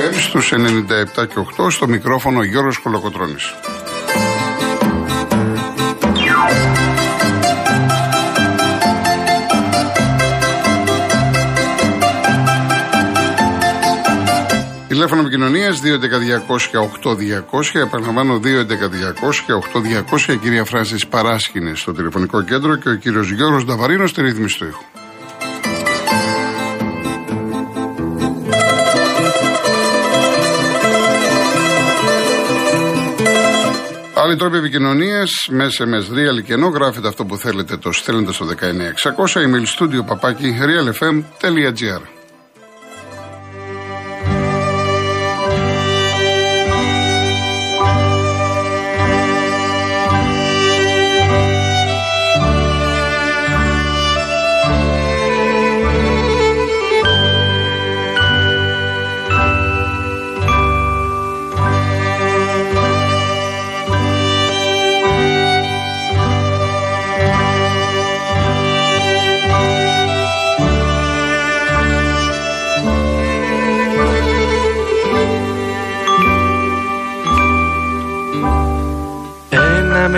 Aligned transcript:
FM 0.00 0.14
στους 0.14 0.52
97 0.52 1.26
και 1.26 1.34
8 1.58 1.70
στο 1.70 1.88
μικρόφωνο 1.88 2.42
Γιώργος 2.42 2.78
Κολοκοτρώνης. 2.78 3.54
Τηλέφωνο 14.88 15.20
επικοινωνίας 15.20 15.80
2.11.200 15.80 17.80
Επαναλαμβάνω 17.80 18.40
2.11.200 18.44 20.28
Η 20.28 20.36
κυρία 20.36 20.64
Φράση 20.64 21.08
Παράσκηνη 21.08 21.76
στο 21.76 21.92
τηλεφωνικό 21.92 22.42
κέντρο 22.42 22.76
και 22.76 22.88
ο 22.88 22.94
κύριος 22.94 23.30
Γιώργος 23.30 23.64
Νταβαρίνος 23.64 24.10
στη 24.10 24.22
ρύθμιση 24.22 24.58
του 24.58 24.64
ήχου. 24.64 24.99
Άλλοι 34.30 34.38
τρόποι 34.38 34.56
επικοινωνία, 34.56 35.26
μέσα 35.50 35.86
με 35.86 35.98
real 35.98 36.42
και 36.44 36.52
ενώ 36.52 36.66
γράφετε 36.66 37.08
αυτό 37.08 37.24
που 37.24 37.36
θέλετε, 37.36 37.76
το 37.76 37.92
στέλνετε 37.92 38.32
στο 38.32 38.46
19600 38.46 38.52
email 39.34 39.78
studio 39.78 40.06
παπάκι 40.06 40.54
realfm.gr. 40.60 42.19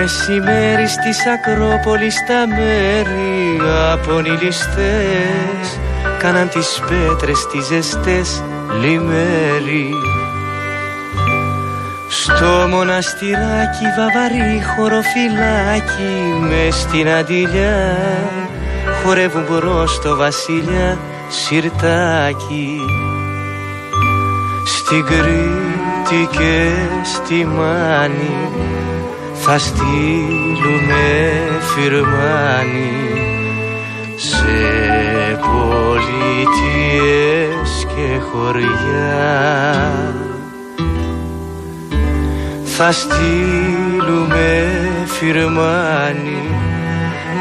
μεσημέρι 0.03 0.89
στις 0.89 1.19
Ακρόπολης 1.27 2.25
τα 2.27 2.47
μέρη 2.47 3.61
από 3.93 4.21
νηλιστές 4.21 5.81
κάναν 6.19 6.49
τις 6.49 6.83
πέτρες 6.89 7.47
τις 7.47 7.65
ζεστές 7.65 8.43
λιμέρι. 8.81 9.91
Στο 12.09 12.67
μοναστηράκι 12.71 13.85
βαβαρή 13.97 14.63
χωροφυλάκι 14.77 16.41
μες 16.41 16.75
στην 16.75 17.09
αντιλιά. 17.09 17.99
Χορεύουν 19.05 19.45
μπρος 19.51 20.01
το 20.01 20.17
βασιλιά 20.17 20.99
σιρτάκι. 21.29 22.79
Στην 24.65 25.05
Κρήτη 25.05 26.29
και 26.39 26.73
στη 27.15 27.45
Μάνη 27.45 28.53
θα 29.45 29.59
στείλουμε 29.59 31.05
φυρμάνι 31.61 32.93
σε 34.17 34.61
πολιτείες 36.21 37.07
και 37.95 38.19
χωριά. 38.33 39.93
Θα 42.65 42.93
στείλουμε 42.93 44.51
φυρμάνι 45.07 46.43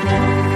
Thank 0.09 0.43
you. 0.43 0.48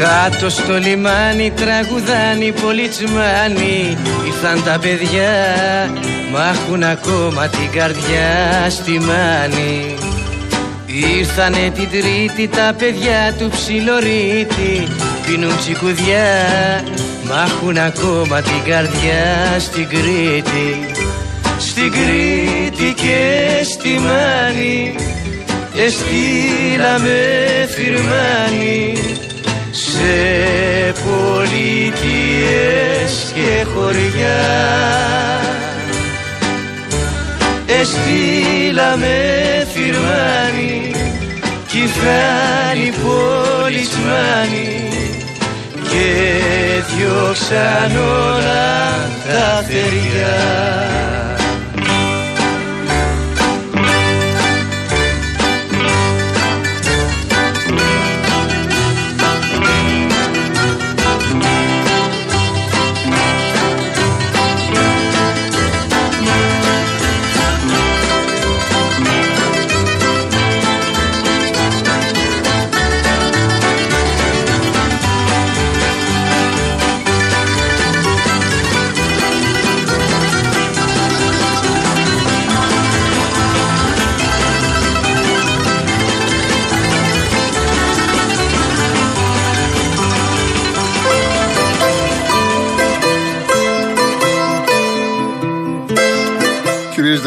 Κάτω 0.00 0.48
στο 0.48 0.78
λιμάνι 0.78 1.52
τραγουδάνει 1.56 2.52
πολιτσμάνι. 2.62 3.96
Ήρθαν 4.26 4.64
τα 4.64 4.78
παιδιά 4.78 5.30
Μ' 6.30 6.36
έχουν 6.54 6.82
ακόμα 6.82 7.48
την 7.48 7.70
καρδιά 7.70 8.66
στη 8.70 8.90
μάνη. 8.90 9.94
Ήρθανε 11.18 11.70
την 11.74 11.88
τρίτη 11.90 12.48
τα 12.48 12.74
παιδιά 12.78 13.34
του 13.38 13.48
ψιλορίτη. 13.48 14.88
Πίνουν 15.26 15.58
τσικουδιά 15.58 16.28
Μ' 17.22 17.30
έχουν 17.46 17.78
ακόμα 17.78 18.40
την 18.40 18.62
καρδιά 18.70 19.56
στην 19.58 19.88
Κρήτη. 19.88 20.90
Στην 21.58 21.92
Κρήτη 21.92 22.94
και 22.94 23.20
στη 23.64 23.88
Μάνη 23.88 24.94
Εστήλαμε 25.84 27.18
φυρμάνι 27.68 28.94
σε 29.96 30.18
πολιτείες 31.04 33.12
και 33.34 33.50
χωριά. 33.74 34.42
Εστήλαμε 37.80 39.16
φυρμάνι 39.72 40.76
κι 41.66 41.84
φάνη 41.86 42.88
πολισμάνι 43.04 44.70
και 45.90 46.08
διώξαν 46.96 47.92
όλα 47.96 48.74
τα 49.26 49.46
θεριά 49.68 50.38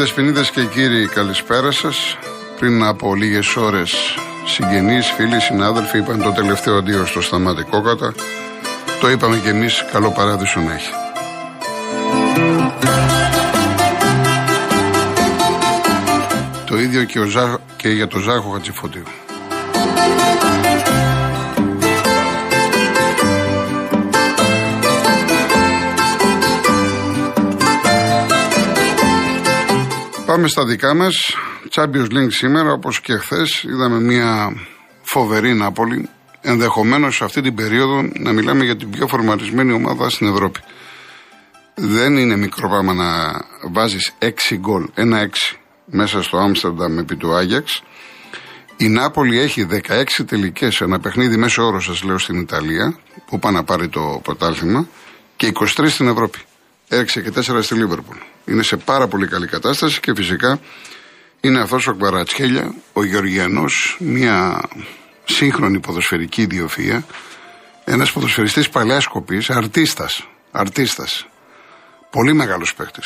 Δεσποινίδες 0.00 0.50
και 0.50 0.64
κύριοι 0.64 1.06
καλησπέρα 1.06 1.70
σας. 1.70 2.18
Πριν 2.58 2.84
από 2.84 3.14
λίγες 3.14 3.56
ώρες 3.56 3.94
συγγενείς, 4.46 5.10
φίλοι, 5.10 5.40
συνάδελφοι 5.40 5.98
είπαν 5.98 6.22
το 6.22 6.32
τελευταίο 6.32 6.76
αντίο 6.76 7.06
στο 7.06 7.20
σταμάτη 7.20 7.62
κόκατα 7.62 8.14
Το 9.00 9.10
είπαμε 9.10 9.36
κι 9.36 9.48
εμείς 9.48 9.84
καλό 9.92 10.10
παράδεισο 10.10 10.60
να 10.60 10.72
έχει. 10.72 10.90
Το 16.66 16.78
ίδιο 16.78 17.04
και, 17.04 17.18
ο 17.18 17.26
και 17.76 17.88
για 17.88 18.06
το 18.06 18.18
Ζάχο 18.18 18.50
Χατζηφωτίου 18.50 19.04
Πάμε 30.30 30.48
στα 30.48 30.64
δικά 30.64 30.94
μας. 30.94 31.36
Champions 31.70 32.12
League 32.12 32.32
σήμερα, 32.32 32.72
όπως 32.72 33.00
και 33.00 33.16
χθες, 33.16 33.62
είδαμε 33.62 34.00
μια 34.00 34.52
φοβερή 35.02 35.54
Νάπολη. 35.54 36.08
Ενδεχομένως 36.40 37.16
σε 37.16 37.24
αυτή 37.24 37.40
την 37.40 37.54
περίοδο 37.54 38.02
να 38.14 38.32
μιλάμε 38.32 38.64
για 38.64 38.76
την 38.76 38.90
πιο 38.90 39.06
φορματισμένη 39.06 39.72
ομάδα 39.72 40.10
στην 40.10 40.28
Ευρώπη. 40.28 40.60
Δεν 41.74 42.16
είναι 42.16 42.36
μικρό 42.36 42.68
πράγμα 42.68 42.94
να 42.94 43.40
βάζεις 43.72 44.12
6 44.18 44.56
γκολ, 44.56 44.88
ένα 44.94 45.18
6 45.18 45.58
μέσα 45.84 46.22
στο 46.22 46.38
Άμστερνταμ 46.38 46.98
επί 46.98 47.16
του 47.16 47.34
Άγιαξ. 47.34 47.82
Η 48.76 48.88
Νάπολη 48.88 49.38
έχει 49.38 49.66
16 49.70 50.24
τελικές, 50.26 50.80
ένα 50.80 51.00
παιχνίδι 51.00 51.36
μέσω 51.36 51.66
όρος, 51.66 51.84
σας 51.84 52.02
λέω, 52.02 52.18
στην 52.18 52.40
Ιταλία, 52.40 52.98
που 53.26 53.38
πάει 53.38 53.52
να 53.52 53.64
πάρει 53.64 53.88
το 53.88 54.20
πρωτάθλημα, 54.22 54.88
και 55.36 55.46
23 55.46 55.88
στην 55.88 56.08
Ευρώπη. 56.08 56.38
Έριξε 56.88 57.20
και 57.20 57.30
4 57.30 57.62
στη 57.62 57.74
Λίβερπουλ. 57.74 58.16
Είναι 58.50 58.62
σε 58.62 58.76
πάρα 58.76 59.08
πολύ 59.08 59.26
καλή 59.26 59.46
κατάσταση 59.46 60.00
και 60.00 60.14
φυσικά 60.14 60.60
είναι 61.40 61.60
αυτό 61.60 61.76
ο 61.86 61.94
Κβαρατσχέλια, 61.94 62.74
ο 62.92 63.04
Γεωργιανός, 63.04 63.96
μια 64.00 64.62
σύγχρονη 65.24 65.80
ποδοσφαιρική 65.80 66.42
ιδιοφία, 66.42 67.04
ένας 67.84 68.12
ποδοσφαιριστής 68.12 68.68
παλιά 68.68 69.02
κοπή, 69.12 69.42
αρτίστας. 69.48 70.26
Αρτίστας. 70.50 71.26
Πολύ 72.10 72.32
μεγάλος 72.32 72.74
παίχτη. 72.74 73.00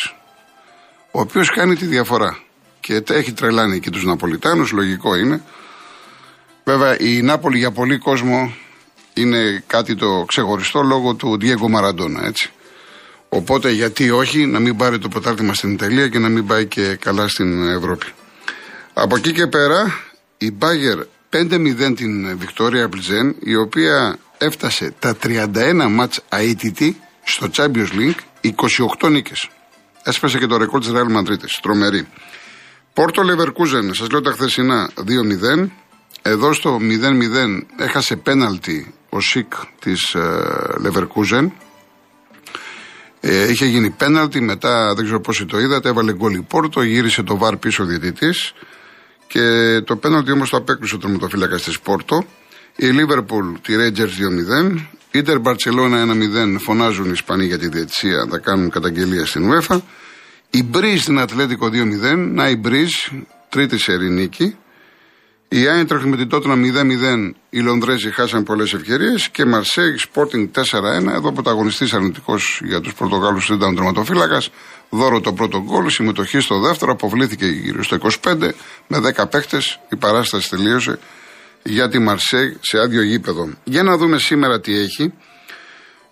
Ο 1.11 1.21
οποίος 1.21 1.51
κάνει 1.51 1.77
τη 1.77 1.87
διαφορά. 1.87 2.39
Και 2.81 3.03
έχει 3.09 3.33
τρελάνει 3.33 3.81
και 3.81 3.91
τους 3.91 4.05
Ναπολιτάνους, 4.05 4.73
λογικό 4.73 5.15
είναι. 5.17 5.43
Βέβαια 6.65 6.99
η 6.99 7.23
Νάπολη 7.23 7.59
για 7.59 7.71
πολύ 7.71 7.99
κόσμο 7.99 8.55
είναι 9.15 9.65
κάτι 9.67 9.95
το 9.95 10.25
ξεχωριστό 10.27 10.83
λόγω 10.83 11.15
του 11.15 11.39
Διέγκο 11.39 11.69
Μαραντόνα, 11.69 12.27
έτσι. 12.27 12.53
Οπότε 13.35 13.71
γιατί 13.71 14.11
όχι 14.11 14.47
να 14.47 14.59
μην 14.59 14.77
πάρει 14.77 14.99
το 14.99 15.09
πρωτάθλημα 15.09 15.55
στην 15.55 15.73
Ιταλία 15.73 16.09
και 16.09 16.19
να 16.19 16.29
μην 16.29 16.47
πάει 16.47 16.67
και 16.67 16.97
καλά 17.01 17.29
στην 17.29 17.69
Ευρώπη. 17.69 18.07
Από 18.95 19.17
εκεί 19.17 19.33
και 19.33 19.47
πέρα 19.47 20.01
η 20.39 20.51
Μπάγκερ 20.51 20.99
5-0 21.31 21.95
την 21.97 22.39
Βικτόρια 22.39 22.89
Πλιζέν 22.89 23.37
η 23.41 23.57
οποία 23.57 24.19
έφτασε 24.39 24.95
τα 24.99 25.17
31 25.23 25.87
μάτς 25.91 26.21
αίτητη 26.29 27.01
στο 27.25 27.51
Champions 27.57 27.89
League 27.99 28.51
28 29.01 29.11
νίκες. 29.11 29.49
Έσπασε 30.03 30.39
και 30.39 30.47
το 30.47 30.57
ρεκόρ 30.57 30.81
της 30.81 30.91
Real 30.95 31.17
Madrid, 31.17 31.39
τρομερή. 31.63 32.09
Πόρτο 32.93 33.23
Λεβερκούζεν, 33.23 33.95
σας 33.95 34.11
λέω 34.11 34.21
τα 34.21 34.33
χθεσινά 34.33 34.91
2-0. 34.97 35.71
Εδώ 36.23 36.53
στο 36.53 36.79
0-0 36.81 37.67
έχασε 37.77 38.17
πέναλτι 38.17 38.95
ο 39.09 39.21
Σικ 39.21 39.53
της 39.79 40.17
Λεβερκούζεν. 40.81 41.53
Ε, 43.27 43.51
είχε 43.51 43.67
γίνει 43.67 43.91
πέναλτι, 43.91 44.41
μετά 44.41 44.95
δεν 44.95 45.05
ξέρω 45.05 45.21
πόσοι 45.21 45.47
το 45.47 45.59
είδατε, 45.61 45.89
έβαλε 45.89 46.13
γκολ 46.13 46.35
η 46.35 46.43
Πόρτο, 46.49 46.83
γύρισε 46.83 47.23
το 47.23 47.37
βαρ 47.37 47.57
πίσω 47.57 47.83
ο 47.83 47.87
διαιτητής 47.87 48.53
και 49.27 49.41
το 49.85 49.97
πέναλτι 49.97 50.33
όμως 50.33 50.51
το 50.51 50.57
απέκλεισε 50.57 50.95
ο 50.95 50.99
τερματοφύλακας 50.99 51.63
της 51.63 51.81
Πόρτο. 51.81 52.25
Η 52.77 52.87
Λίβερπουλ 52.87 53.47
τη 53.63 53.75
Rangers 53.77 54.73
2-0. 54.75 54.87
Ιντερ 55.11 55.41
Μπαρσελόνα 55.41 56.05
1-0 56.55 56.57
φωνάζουν 56.59 57.07
οι 57.07 57.13
Ισπανοί 57.13 57.45
για 57.45 57.59
τη 57.59 57.69
διετησία, 57.69 58.27
θα 58.31 58.39
κάνουν 58.39 58.71
καταγγελία 58.71 59.27
στην 59.27 59.51
UEFA. 59.53 59.81
Η 60.51 60.63
Μπρίζ 60.63 61.01
στην 61.01 61.19
Ατλέτικο 61.19 61.67
2-0. 61.67 62.17
Να 62.17 62.49
η 62.49 62.57
Μπρίζ, 62.57 62.93
τρίτη 63.49 63.79
σε 63.79 63.97
νίκη. 63.97 64.57
Η 65.49 65.67
Άιντραχτ 65.67 66.05
με 66.05 66.17
την 66.17 66.29
Τότνα 66.29 66.55
0-0. 66.55 67.35
Οι 67.51 67.61
Λονδρέζοι 67.61 68.11
χάσαν 68.11 68.43
πολλές 68.43 68.73
ευκαιρίε. 68.73 69.15
Και 69.33 69.45
Μαρσέγ 69.45 69.95
Sporting 70.13 70.51
4-1. 70.51 71.13
Εδώ 71.15 71.33
πρωταγωνιστής 71.33 71.95
αρνητικός 71.95 72.61
για 72.65 72.81
τους 72.81 72.95
Πορτογάλους 72.95 73.49
ήταν 73.49 73.79
ο 73.79 73.93
Δώρο 74.91 75.21
το 75.21 75.33
πρώτο 75.33 75.63
γκολ. 75.63 75.91
Συμμετοχή 75.91 76.41
στο 76.41 76.61
δεύτερο. 76.61 76.93
Αποβλήθηκε 76.93 77.47
γύρω 77.47 77.83
στο 77.83 77.97
25. 77.97 78.55
Με 78.87 78.99
10 78.99 79.29
παίχτες. 79.31 79.81
Η 79.91 79.97
παράσταση 79.97 80.51
τελείωσε 80.51 80.99
για 81.63 81.89
τη 81.89 81.99
Μαρσέγ 81.99 82.53
σε 82.61 82.79
άδειο 82.79 83.03
γήπεδο. 83.03 83.49
Για 83.65 83.83
να 83.83 83.97
δούμε 83.97 84.19
σήμερα 84.19 84.61
τι 84.61 84.79
έχει. 84.79 85.13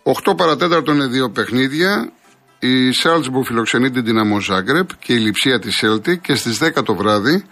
8 0.03 0.37
παρατέταρτο 0.37 0.93
είναι 0.93 1.07
δύο 1.07 1.31
παιχνίδια. 1.31 2.13
Η 2.59 2.93
Σάλτσμπου 2.93 3.45
φιλοξενεί 3.45 3.91
την 3.91 4.05
Δυναμό 4.05 4.41
Ζάγκρεπ 4.41 4.89
και 4.99 5.13
η 5.13 5.19
λειψία 5.19 5.59
της 5.59 5.77
Σέλτη 5.77 6.19
και 6.19 6.35
στις 6.35 6.59
10 6.59 6.85
το 6.85 6.95
βράδυ 6.95 7.45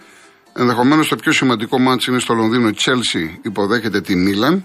Ενδεχομένως 0.53 1.07
το 1.07 1.15
πιο 1.15 1.31
σημαντικό 1.31 1.79
μάτς 1.79 2.05
είναι 2.05 2.19
στο 2.19 2.33
Λονδίνο. 2.33 2.67
Η 2.67 2.73
Τσέλσι 2.73 3.39
υποδέχεται 3.41 4.01
τη 4.01 4.15
Μίλαν. 4.15 4.63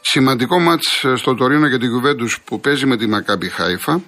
Σημαντικό 0.00 0.58
μάτς 0.58 1.04
ε, 1.04 1.16
στο 1.16 1.34
Τωρίνο 1.34 1.66
για 1.66 1.78
την 1.78 1.90
Κουβέντου 1.90 2.26
που 2.44 2.60
παίζει 2.60 2.86
με 2.86 2.96
τη 2.96 3.06
Μακάμπι 3.06 3.48
Χάιφα. 3.48 4.02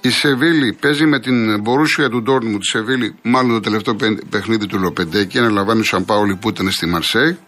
Η 0.00 0.10
Σεβίλη 0.10 0.72
παίζει 0.72 1.06
με 1.06 1.20
την 1.20 1.60
Μπορούσια 1.60 2.08
του 2.08 2.22
Ντόρνμου. 2.22 2.58
Τη 2.58 2.66
Σεβίλη, 2.66 3.14
μάλλον 3.22 3.52
το 3.52 3.60
τελευταίο 3.60 3.96
παιχνίδι 4.30 4.66
του 4.66 4.78
Λοπεντέκη. 4.78 5.38
Αναλαμβάνει 5.38 5.80
ο 5.80 5.84
Σαμπάολη 5.84 6.36
που 6.36 6.48
ήταν 6.48 6.70
στη 6.70 6.86
Μαρσέη. 6.86 7.38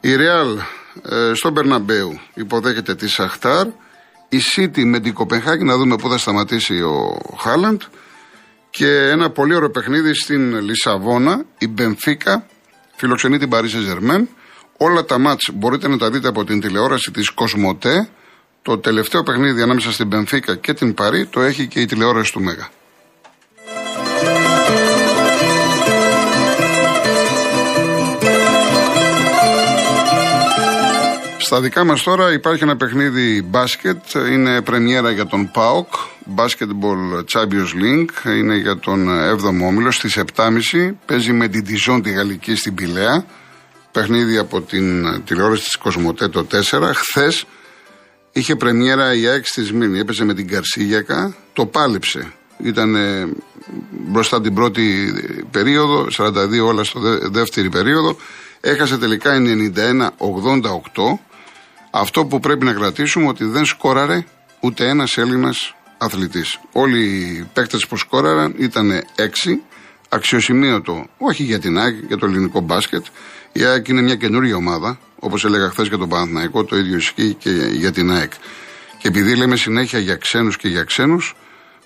Η 0.00 0.16
Ρεάλ 0.16 0.58
ε, 1.08 1.34
στο 1.34 1.50
Μπερναμπέου 1.50 2.20
υποδέχεται 2.34 2.94
τη 2.94 3.08
Σαχτάρ. 3.08 3.66
Η 4.28 4.38
Σίτι 4.38 4.84
με 4.84 5.00
την 5.00 5.12
Κοπενχάγη, 5.12 5.64
να 5.64 5.76
δούμε 5.76 5.96
πού 5.96 6.08
θα 6.08 6.18
σταματήσει 6.18 6.82
ο 6.82 7.18
Χάλαντ. 7.38 7.80
Και 8.78 8.86
ένα 8.86 9.30
πολύ 9.30 9.54
ωραίο 9.54 9.70
παιχνίδι 9.70 10.14
στην 10.14 10.60
Λισαβόνα, 10.60 11.44
η 11.58 11.68
Μπενφίκα 11.68 12.46
φιλοξενεί 12.96 13.38
την 13.38 13.48
Παρίσι 13.48 13.78
Ζερμέν. 13.80 14.28
Όλα 14.76 15.04
τα 15.04 15.18
μάτς 15.18 15.50
μπορείτε 15.54 15.88
να 15.88 15.98
τα 15.98 16.10
δείτε 16.10 16.28
από 16.28 16.44
την 16.44 16.60
τηλεόραση 16.60 17.10
της 17.10 17.30
Κοσμοτέ. 17.30 18.08
Το 18.62 18.78
τελευταίο 18.78 19.22
παιχνίδι 19.22 19.62
ανάμεσα 19.62 19.92
στην 19.92 20.06
Μπενφίκα 20.06 20.56
και 20.56 20.72
την 20.74 20.94
Παρί 20.94 21.26
το 21.26 21.40
έχει 21.40 21.66
και 21.66 21.80
η 21.80 21.84
τηλεόραση 21.86 22.32
του 22.32 22.40
Μέγα. 22.40 22.68
Στα 31.52 31.60
δικά 31.60 31.84
μας 31.84 32.02
τώρα 32.02 32.32
υπάρχει 32.32 32.62
ένα 32.62 32.76
παιχνίδι 32.76 33.42
μπάσκετ. 33.42 33.98
Είναι 34.30 34.62
πρεμιέρα 34.62 35.10
για 35.10 35.26
τον 35.26 35.50
ΠΑΟΚ. 35.50 35.88
Basketball 36.36 37.24
Champions 37.32 37.82
League. 37.82 38.38
Είναι 38.38 38.56
για 38.56 38.78
τον 38.78 39.08
7ο 39.08 39.66
όμιλο 39.66 39.90
στις 39.90 40.18
7.30. 40.36 40.50
Παίζει 41.06 41.32
με 41.32 41.48
την 41.48 41.64
Τιζόν 41.64 42.02
τη 42.02 42.10
Γαλλική 42.10 42.54
στην 42.54 42.74
Πηλαία. 42.74 43.24
Παιχνίδι 43.92 44.38
από 44.38 44.60
την 44.60 45.06
τηλεόραση 45.24 45.62
της 45.62 45.76
Κοσμοτέ 45.76 46.28
το 46.28 46.46
4. 46.50 46.92
Χθες 46.94 47.44
είχε 48.32 48.56
πρεμιέρα 48.56 49.14
η 49.14 49.26
ΑΕΚ 49.26 49.46
στη 49.46 49.64
Σμύρνη. 49.64 49.98
Έπαιζε 49.98 50.24
με 50.24 50.34
την 50.34 50.48
Καρσίγιακα. 50.48 51.34
Το 51.52 51.66
πάλεψε. 51.66 52.32
Ήταν 52.58 52.96
μπροστά 53.90 54.40
την 54.40 54.54
πρώτη 54.54 55.14
περίοδο, 55.50 56.06
42 56.10 56.66
όλα 56.66 56.84
στο 56.84 57.00
δεύτερη 57.30 57.68
περίοδο. 57.68 58.16
Έχασε 58.60 58.98
τελικά 58.98 59.30
91-88. 59.32 61.18
Αυτό 61.94 62.24
που 62.24 62.40
πρέπει 62.40 62.64
να 62.64 62.72
κρατήσουμε 62.72 63.28
ότι 63.28 63.44
δεν 63.44 63.64
σκόραρε 63.64 64.24
ούτε 64.60 64.88
ένας 64.88 65.16
Έλληνας 65.16 65.74
αθλητής. 65.98 66.58
Όλοι 66.72 67.04
οι 67.04 67.48
παίκτες 67.52 67.86
που 67.86 67.96
σκόραραν 67.96 68.54
ήταν 68.58 69.02
έξι. 69.14 69.62
Αξιοσημείωτο, 70.08 71.06
όχι 71.18 71.42
για 71.42 71.58
την 71.58 71.78
ΑΕΚ, 71.78 71.94
για 72.06 72.16
το 72.16 72.26
ελληνικό 72.26 72.60
μπάσκετ. 72.60 73.04
Η 73.52 73.64
ΑΕΚ 73.64 73.88
είναι 73.88 74.02
μια 74.02 74.14
καινούργια 74.14 74.56
ομάδα, 74.56 74.98
όπως 75.18 75.44
έλεγα 75.44 75.70
χθες 75.70 75.88
για 75.88 75.98
τον 75.98 76.08
Παναθηναϊκό, 76.08 76.64
το 76.64 76.76
ίδιο 76.76 76.96
ισχύει 76.96 77.34
και 77.34 77.50
για 77.50 77.92
την 77.92 78.10
ΑΕΚ. 78.10 78.32
Και 78.98 79.08
επειδή 79.08 79.36
λέμε 79.36 79.56
συνέχεια 79.56 79.98
για 79.98 80.16
ξένους 80.16 80.56
και 80.56 80.68
για 80.68 80.84
ξένους, 80.84 81.34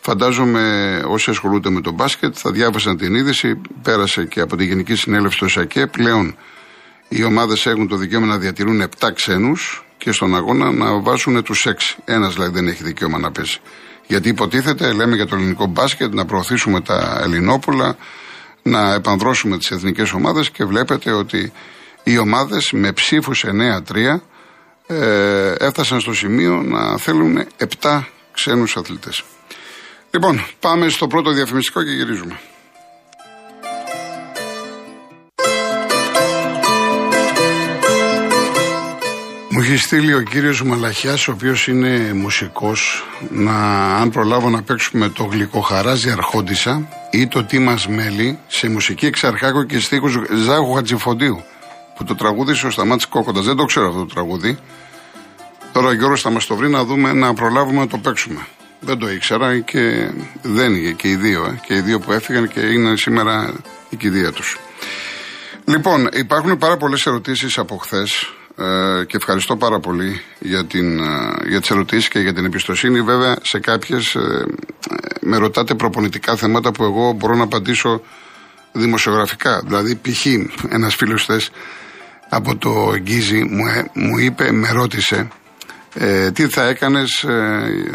φαντάζομαι 0.01 1.03
όσοι 1.07 1.31
ασχολούνται 1.31 1.71
με 1.71 1.81
τον 1.81 1.95
μπάσκετ 1.95 2.35
θα 2.39 2.51
διάβασαν 2.51 2.97
την 2.97 3.15
είδηση, 3.15 3.61
πέρασε 3.83 4.25
και 4.25 4.41
από 4.41 4.57
τη 4.57 4.65
Γενική 4.65 4.95
Συνέλευση 4.95 5.39
του 5.39 5.49
ΣΑΚΕ. 5.49 5.87
Πλέον 5.87 6.37
οι 7.09 7.25
ομάδες 7.25 7.67
έχουν 7.67 7.89
το 7.89 7.97
δικαίωμα 7.97 8.27
να 8.27 8.39
διατηρούν 8.39 8.83
7 8.83 9.13
ξένους 9.15 9.86
και 9.99 10.13
στον 10.13 10.37
αγώνα 10.37 10.73
να 10.73 11.01
βάζουν 11.01 11.43
τους 11.43 11.67
6. 11.69 11.73
Ένας 12.05 12.35
δηλαδή 12.35 12.53
δεν 12.53 12.69
έχει 12.69 12.83
δικαίωμα 12.83 13.19
να 13.19 13.31
πέσει. 13.33 13.61
Γιατί 14.07 14.29
υποτίθεται, 14.29 14.93
λέμε 14.93 15.17
για 15.17 15.27
το 15.27 15.37
ελληνικό 15.37 15.67
μπάσκετ, 15.67 16.15
να 16.15 16.25
προωθήσουμε 16.25 16.81
τα 16.81 17.21
Ελληνόπουλα, 17.23 17.97
να 18.63 18.93
επανδρώσουμε 18.95 19.59
τις 19.59 19.71
εθνικές 19.71 20.13
ομάδες 20.13 20.51
και 20.51 20.65
βλέπετε 20.65 21.13
ότι 21.13 21.53
οι 22.03 22.19
ομάδες 22.19 22.73
με 22.73 22.93
ψήφους 22.93 23.45
9-3 23.47 24.21
ε, 24.87 25.53
έφτασαν 25.59 26.01
στο 26.01 26.15
σημείο 26.15 26.63
να 26.63 26.99
θέλουν 26.99 27.47
7 27.81 28.03
ξένους 28.33 28.77
αθλητές. 28.77 29.25
Λοιπόν, 30.11 30.45
πάμε 30.61 30.89
στο 30.89 31.07
πρώτο 31.07 31.31
διαφημιστικό 31.31 31.83
και 31.83 31.91
γυρίζουμε. 31.91 32.41
Μου 39.57 39.63
έχει 39.63 39.77
στείλει 39.77 40.15
ο 40.15 40.21
κύριος 40.21 40.63
Μαλαχιάς, 40.63 41.29
ο 41.29 41.33
οποίος 41.33 41.67
είναι 41.67 42.13
μουσικός, 42.13 43.05
να 43.31 43.55
αν 43.97 44.11
προλάβω 44.11 44.51
να 44.51 44.63
παίξουμε 44.63 45.09
το 45.09 45.25
γλυκοχαράζι 45.25 46.11
αρχόντισα 46.11 46.89
ή 47.11 47.27
το 47.27 47.45
τι 47.45 47.59
μας 47.59 47.89
μέλει 47.89 48.39
σε 48.47 48.69
μουσική 48.69 49.07
εξαρχάκο 49.07 49.63
και 49.63 49.79
στίχους 49.79 50.19
Ζάχου 50.45 50.73
Χατζηφοντίου, 50.73 51.43
που 51.97 52.05
το 52.05 52.15
τραγούδισε 52.15 52.67
ο 52.67 52.71
Σταμάτης 52.71 53.07
Κόκοντας. 53.07 53.45
Δεν 53.45 53.57
το 53.57 53.65
ξέρω 53.65 53.89
αυτό 53.89 53.99
το 53.99 54.15
τραγούδι. 54.15 54.59
Τώρα 55.73 55.89
ο 55.89 55.93
Γιώργος 55.93 56.21
θα 56.21 56.31
μας 56.31 56.47
το 56.47 56.57
βρει 56.57 56.69
να 56.69 56.85
δούμε, 56.85 57.13
να 57.13 57.35
προλάβουμε 57.35 57.79
να 57.79 57.87
το 57.87 57.99
παίξουμε. 57.99 58.47
Δεν 58.81 58.99
το 58.99 59.11
ήξερα 59.11 59.59
και 59.59 60.11
δεν 60.43 60.75
είχε 60.75 60.93
και 60.93 61.09
οι 61.09 61.17
δύο. 61.17 61.45
Ε, 61.45 61.61
και 61.67 61.75
οι 61.75 61.81
δύο 61.81 61.99
που 61.99 62.13
έφυγαν 62.13 62.49
και 62.49 62.61
είναι 62.61 62.97
σήμερα 62.97 63.55
η 63.89 63.97
κηδεία 63.97 64.33
τους. 64.33 64.59
Λοιπόν, 65.65 66.09
υπάρχουν 66.13 66.59
πάρα 66.59 66.77
πολλές 66.77 67.07
ερωτήσεις 67.07 67.59
από 67.59 67.77
χθες 67.77 68.31
ε, 68.59 69.05
και 69.05 69.17
ευχαριστώ 69.17 69.57
πάρα 69.57 69.81
πολύ 69.81 70.21
για, 70.39 70.65
την, 70.65 70.99
ε, 70.99 71.49
για 71.49 71.61
τις 71.61 71.71
ερωτήσεις 71.71 72.09
και 72.09 72.19
για 72.19 72.33
την 72.33 72.45
εμπιστοσύνη. 72.45 73.01
Βέβαια, 73.01 73.37
σε 73.43 73.59
κάποιες 73.59 74.15
ε, 74.15 74.45
με 75.21 75.37
ρωτάτε 75.37 75.75
προπονητικά 75.75 76.37
θέματα 76.37 76.73
που 76.73 76.85
εγώ 76.85 77.13
μπορώ 77.13 77.35
να 77.35 77.43
απαντήσω 77.43 78.01
δημοσιογραφικά. 78.73 79.63
Δηλαδή, 79.67 79.95
π.χ. 79.95 80.27
ένας 80.69 80.95
φίλος 80.95 81.25
θες 81.25 81.51
από 82.29 82.57
το 82.57 82.97
Γκίζι 82.97 83.43
μου, 83.43 83.67
ε, 83.67 83.91
μου 83.93 84.19
είπε, 84.19 84.53
με 84.53 84.71
ρώτησε 84.71 85.29
ε, 85.95 86.31
τι 86.31 86.49
θα 86.49 86.63
έκανες 86.63 87.25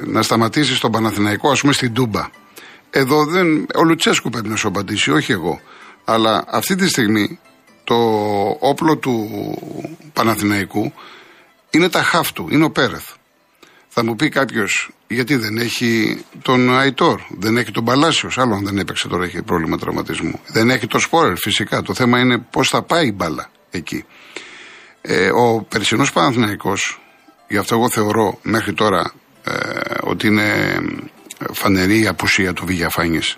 να 0.06 0.22
σταματήσεις 0.22 0.80
τον 0.80 0.92
Παναθηναϊκό, 0.92 1.52
ας 1.52 1.62
πούμε 1.62 1.74
στην 1.74 1.94
Τούμπα. 1.94 2.30
Εδώ 2.90 3.26
δεν, 3.26 3.66
ο 3.76 3.84
Λουτσέσκου 3.84 4.30
πρέπει 4.30 4.48
να 4.48 4.56
σου 4.56 4.68
απαντήσει, 4.68 5.12
όχι 5.12 5.32
εγώ. 5.32 5.62
Αλλά 6.06 6.44
αυτή 6.48 6.76
τη 6.76 6.88
στιγμή 6.88 7.40
το 7.92 8.58
όπλο 8.60 8.98
του 8.98 9.30
Παναθηναϊκού 10.14 10.94
είναι 11.70 11.90
τα 11.90 12.04
χάφτου, 12.04 12.48
είναι 12.52 12.64
ο 12.64 12.72
Πέρεθ. 12.72 13.10
Θα 13.88 14.04
μου 14.04 14.16
πει 14.16 14.30
κάποιος, 14.30 14.90
γιατί 15.08 15.36
δεν 15.36 15.58
έχει 15.58 16.22
τον 16.42 16.78
Αϊτόρ, 16.78 17.22
δεν 17.30 17.58
έχει 17.58 17.72
τον 17.72 17.86
Παλάσιος, 17.86 18.38
άλλο 18.38 18.56
αν 18.56 18.66
δεν 18.66 18.78
έπαιξε 18.78 19.08
τώρα 19.08 19.24
έχει 19.24 19.42
πρόβλημα 19.42 19.78
τραυματισμού. 19.78 20.40
Δεν 20.48 20.70
έχει 20.70 20.88
τον 20.88 21.00
Σπόρερ, 21.00 21.38
φυσικά. 21.38 21.82
Το 21.82 21.94
θέμα 21.94 22.20
είναι 22.20 22.38
πώς 22.38 22.70
θα 22.70 22.82
πάει 22.82 23.08
η 23.08 23.14
μπάλα 23.16 23.50
εκεί. 23.72 24.06
Ε, 25.02 25.30
ο 25.30 25.66
περσινός 25.70 26.12
Παναθηναϊκός, 26.12 27.02
γι' 27.48 27.58
αυτό 27.58 27.76
εγώ 27.76 27.90
θεωρώ 27.90 28.40
μέχρι 28.42 28.74
τώρα 28.74 29.14
ε, 29.44 29.54
ότι 30.02 30.28
είναι 30.28 30.80
φανερή 31.54 32.02
η 32.02 32.08
απουσία 32.08 32.54
του 32.54 32.66
Βηγιαφάνης 32.66 33.38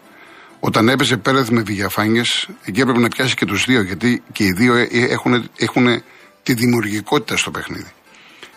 όταν 0.65 0.89
έπεσε 0.89 1.17
Πέρεθ 1.17 1.50
με 1.50 1.62
Βηγιαφάνιε, 1.62 2.22
εκεί 2.65 2.82
έπρεπε 2.82 3.00
να 3.00 3.08
πιάσει 3.08 3.36
και 3.36 3.46
τους 3.46 3.65
δύο, 3.65 3.82
γιατί 3.82 4.24
και 4.32 4.43
οι 4.43 4.51
δύο 4.51 4.74
έχουν, 4.91 5.50
έχουν 5.58 6.03
τη 6.43 6.53
δημιουργικότητα 6.53 7.38
στο 7.38 7.51
παιχνίδι. 7.51 7.91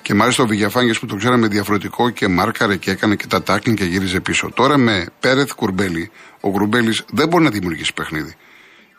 Και 0.03 0.15
μάλιστα 0.15 0.43
ο 0.43 0.47
Βηγιαφάνιε 0.47 0.93
που 0.93 1.07
το 1.07 1.17
ξέραμε 1.17 1.47
διαφορετικό 1.47 2.11
και 2.11 2.29
μάρκαρε 2.29 2.77
και 2.77 2.91
έκανε 2.91 3.17
και 3.17 3.27
τα 3.27 3.43
τάκλιν 3.43 3.77
και 3.77 3.85
γύριζε 3.85 4.21
πίσω. 4.21 4.51
Τώρα 4.55 4.77
με 4.77 5.07
Πέρεθ 5.21 5.53
Κουρμπέλη, 5.53 6.11
ο 6.41 6.51
Κουρμπέλης 6.51 7.05
δεν 7.13 7.29
μπορεί 7.29 7.45
να 7.45 7.51
δημιουργήσει 7.51 7.93
παιχνίδι. 7.93 8.35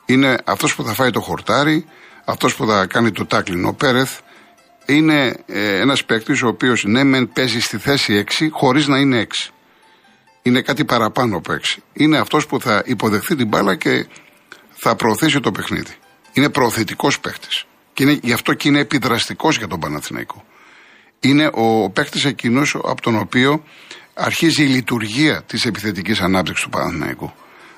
Είναι 0.06 0.38
αυτός 0.44 0.76
που 0.76 0.84
θα 0.84 0.94
φάει 0.94 1.10
το 1.10 1.22
χορτάρι, 1.22 1.86
αυτός 2.26 2.56
που 2.56 2.66
θα 2.66 2.86
κάνει 2.86 3.12
το 3.12 3.26
τάκλιν. 3.26 3.66
Ο 3.66 3.74
Πέρεθ 3.74 4.20
είναι 4.86 5.36
ε, 5.46 5.80
ένας 5.80 6.06
παίκτης 6.06 6.44
ο 6.44 6.48
οποίος 6.48 6.84
ναι, 6.84 7.04
μεν 7.04 7.30
παίζει 7.34 7.60
στη 7.60 7.78
θέση 7.78 8.24
6 8.40 8.48
χωρίς 8.52 8.88
να 8.88 8.98
είναι 8.98 9.28
6 9.48 9.52
είναι 10.48 10.62
κάτι 10.62 10.86
παραπάνω 10.86 11.38
από 11.38 11.54
έξι. 11.54 11.84
Είναι 11.94 12.18
αυτός 12.18 12.48
που 12.48 12.62
θα 12.62 12.84
υποδεχθεί 12.86 13.36
την 13.36 13.48
μπάλα 13.48 13.76
και 13.76 14.08
θα 14.74 14.96
προωθήσει 14.96 15.40
το 15.40 15.52
παιχνίδι. 15.52 15.94
Είναι 16.34 16.50
προωθητικός 16.50 17.20
παίχτη. 17.20 17.48
Και 17.94 18.04
είναι, 18.04 18.20
γι' 18.24 18.34
αυτό 18.34 18.54
και 18.54 18.68
είναι 18.68 18.80
επιδραστικός 18.80 19.58
για 19.58 19.68
τον 19.68 19.80
Παναθηναϊκό. 19.80 20.44
Είναι 21.20 21.50
ο 21.54 21.90
παίχτη 21.90 22.28
εκείνος 22.28 22.76
από 22.76 23.02
τον 23.02 23.18
οποίο 23.18 23.64
αρχίζει 24.14 24.64
η 24.64 24.68
λειτουργία 24.68 25.44
της 25.44 25.66
επιθετικής 25.66 26.22
ανάπτυξης 26.22 26.64
του 26.64 26.70
Παναθηναϊκού. 26.70 27.34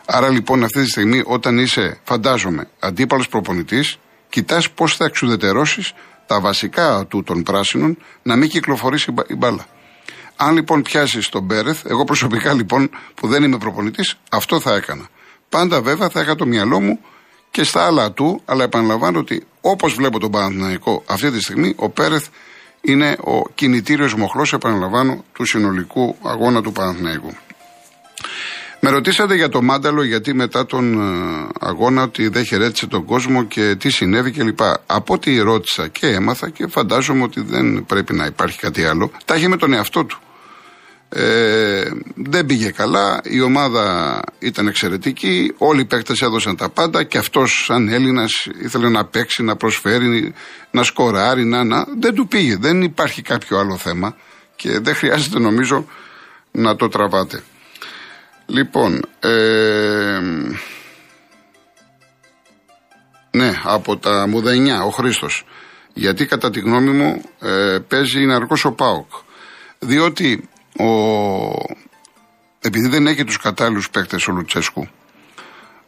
Άρα 0.06 0.30
λοιπόν 0.30 0.64
αυτή 0.64 0.82
τη 0.82 0.90
στιγμή 0.90 1.22
όταν 1.26 1.58
είσαι, 1.58 2.00
φαντάζομαι, 2.04 2.70
αντίπαλος 2.80 3.28
προπονητής, 3.28 3.98
κοιτάς 4.30 4.72
πώς 4.72 4.96
θα 4.96 5.06
εξουδετερώσεις 5.06 5.94
τα 6.26 6.40
βασικά 6.40 7.06
του 7.06 7.24
των 7.24 7.44
πράσινων 7.44 7.98
να 8.24 8.36
μην 8.36 8.50
κυκλοφορήσει 8.50 9.14
η 9.28 9.36
μπάλα. 9.36 9.66
Αν 10.42 10.56
λοιπόν 10.56 10.82
πιάσεις 10.82 11.30
τον 11.30 11.44
Μπέρεθ, 11.44 11.86
εγώ 11.86 12.04
προσωπικά 12.04 12.54
λοιπόν 12.54 12.90
που 13.16 13.28
δεν 13.28 13.44
είμαι 13.44 13.58
προπονητής, 13.58 14.16
αυτό 14.32 14.60
θα 14.60 14.76
έκανα. 14.76 15.08
Πάντα 15.50 15.82
βέβαια 15.82 16.10
θα 16.10 16.22
είχα 16.22 16.36
το 16.36 16.46
μυαλό 16.46 16.80
μου 16.80 17.00
και 17.52 17.64
στα 17.64 17.86
άλλα 17.86 18.12
του, 18.12 18.42
αλλά 18.46 18.64
επαναλαμβάνω 18.64 19.20
ότι 19.20 19.46
όπως 19.62 19.94
βλέπω 19.94 20.20
τον 20.20 20.32
Παναθηναϊκό 20.32 21.04
αυτή 21.06 21.32
τη 21.32 21.42
στιγμή, 21.42 21.74
ο 21.76 21.90
Πέρεθ 21.90 22.28
είναι 22.82 23.18
ο 23.20 23.50
κινητήριος 23.50 24.16
μοχλός, 24.16 24.54
επαναλαμβάνω, 24.54 25.24
του 25.34 25.46
συνολικού 25.46 26.16
αγώνα 26.24 26.62
του 26.62 26.72
Παναθηναϊκού. 26.72 27.34
Με 28.80 28.90
ρωτήσατε 28.90 29.36
για 29.36 29.50
το 29.50 29.62
Μάνταλο 29.62 30.04
γιατί 30.04 30.34
μετά 30.34 30.66
τον 30.66 30.94
ε, 30.94 31.48
αγώνα 31.60 32.04
ότι 32.04 32.28
δεν 32.28 32.46
χαιρέτησε 32.46 32.88
τον 32.88 33.06
κόσμο 33.06 33.44
και 33.44 33.76
τι 33.80 33.90
συνέβη 33.90 34.32
κλπ. 34.32 34.60
Από 34.86 35.14
ό,τι 35.14 35.40
ρώτησα 35.40 35.88
και 35.88 36.08
έμαθα 36.08 36.50
και 36.50 36.68
φαντάζομαι 36.68 37.24
ότι 37.24 37.42
δεν 37.42 37.86
πρέπει 37.86 38.14
να 38.14 38.26
υπάρχει 38.26 38.60
κάτι 38.60 38.86
άλλο, 38.86 39.12
τα 39.26 39.36
είχε 39.36 39.48
με 39.48 39.58
τον 39.58 39.74
εαυτό 39.74 40.06
του. 40.06 40.20
Ε, 41.12 41.92
δεν 42.16 42.46
πήγε 42.46 42.72
καλά, 42.72 43.22
η 43.24 43.42
ομάδα 43.42 44.20
ήταν 44.40 44.68
εξαιρετική, 44.68 45.54
όλοι 45.58 45.82
οι 45.82 45.86
παίκτες 45.86 46.22
έδωσαν 46.22 46.56
τα 46.56 46.70
πάντα 46.70 47.04
και 47.04 47.18
αυτός 47.18 47.64
σαν 47.66 47.88
Έλληνας 47.88 48.48
ήθελε 48.62 48.90
να 48.90 49.06
παίξει, 49.06 49.44
να 49.44 49.56
προσφέρει, 49.56 50.34
να 50.72 50.84
σκοράρει, 50.84 51.46
να, 51.46 51.64
να. 51.64 51.86
Δεν 52.00 52.16
του 52.16 52.28
πήγε, 52.28 52.58
δεν 52.60 52.82
υπάρχει 52.82 53.22
κάποιο 53.22 53.58
άλλο 53.58 53.78
θέμα 53.78 54.16
και 54.56 54.80
δεν 54.80 54.96
χρειάζεται 54.96 55.40
νομίζω 55.40 55.88
να 56.52 56.76
το 56.76 56.88
τραβάτε. 56.88 57.44
Λοιπόν, 58.46 59.02
ε, 59.20 60.20
ναι, 63.32 63.62
από 63.64 63.98
τα 63.98 64.28
Μουδενιά, 64.28 64.84
ο 64.84 64.90
Χρήστος. 64.90 65.46
Γιατί 65.94 66.26
κατά 66.26 66.50
τη 66.50 66.60
γνώμη 66.60 66.92
μου 66.92 67.22
ε, 67.40 67.78
παίζει 67.88 68.22
είναι 68.22 68.34
αργός 68.34 68.66
ο 68.66 68.72
Πάοκ. 68.72 69.12
Διότι 69.80 70.50
ο... 70.80 70.88
επειδή 72.60 72.88
δεν 72.88 73.08
έχει 73.08 73.24
τους 73.24 73.38
κατάλληλους 73.38 73.90
παίκτες 73.90 74.28
ο 74.28 74.32
Λουτσέσκου, 74.32 74.88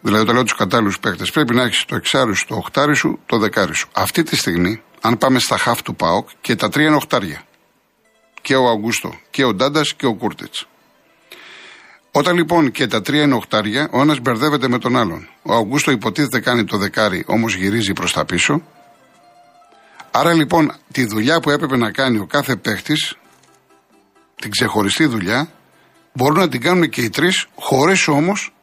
δηλαδή 0.02 0.24
όταν 0.24 0.36
λέω 0.36 0.44
τους 0.44 0.56
κατάλληλους 0.56 1.00
παίκτες, 1.00 1.32
πρέπει 1.32 1.56
να 1.56 1.64
έχεις 1.64 1.86
το 1.86 1.96
εξάρι 1.96 2.36
σου, 2.36 2.46
το 2.46 2.56
οχτάρι 2.56 2.96
σου, 2.96 3.20
το 3.26 3.38
δεκάρι 3.38 3.76
σου. 3.76 3.90
Αυτή 3.94 4.24
τη 4.24 4.36
στιγμή, 4.36 4.82
αν 5.02 5.18
πάμε 5.18 5.40
στα 5.40 5.58
χαφ 5.58 5.82
του 5.82 5.96
ΠΑΟΚ, 5.96 6.30
και 6.42 6.56
τα 6.56 6.70
τρία 6.70 6.88
είναι 6.88 6.96
οχτάρια. 6.96 7.42
Και 8.42 8.56
ο 8.56 8.70
Αγκούστο, 8.70 9.20
και 9.30 9.44
ο 9.44 9.54
Ντάντας 9.54 9.94
και 9.94 10.06
ο 10.06 10.14
Κούρτιτς. 10.14 10.66
Όταν 12.12 12.36
λοιπόν 12.36 12.72
και 12.72 12.88
τα 12.88 13.02
τρία 13.02 13.22
είναι 13.22 13.34
οχτάρια, 13.34 13.90
ο 13.92 14.02
ένας 14.02 14.20
μπερδεύεται 14.20 14.68
με 14.68 14.78
τον 14.78 14.98
άλλον. 14.98 15.28
Ο 15.42 15.56
Αγκούστο 15.56 15.92
υποτίθεται 15.92 16.40
κάνει 16.40 16.64
το 16.64 16.78
δεκάρι, 16.78 17.24
όμως 17.28 17.56
γυρίζει 17.56 17.94
προς 17.94 18.14
τα 18.14 18.26
πίσω. 18.26 18.62
Άρα 20.12 20.34
λοιπόν 20.34 20.72
τη 20.92 21.06
δουλειά 21.06 21.40
που 21.40 21.50
έπρεπε 21.50 21.78
να 21.78 21.92
κάνει 21.92 22.18
ο 22.18 22.26
κάθε 22.26 22.56
παίχτη 22.56 22.94
την 24.42 24.52
ξεχωριστή 24.52 25.06
δουλειά, 25.06 25.52
μπορούν 26.14 26.38
να 26.40 26.50
την 26.50 26.62
κάνουν 26.62 26.90
και 26.90 27.02
οι 27.02 27.10
τρεις, 27.10 27.48
χωρίς 27.56 28.08
όμως 28.08 28.54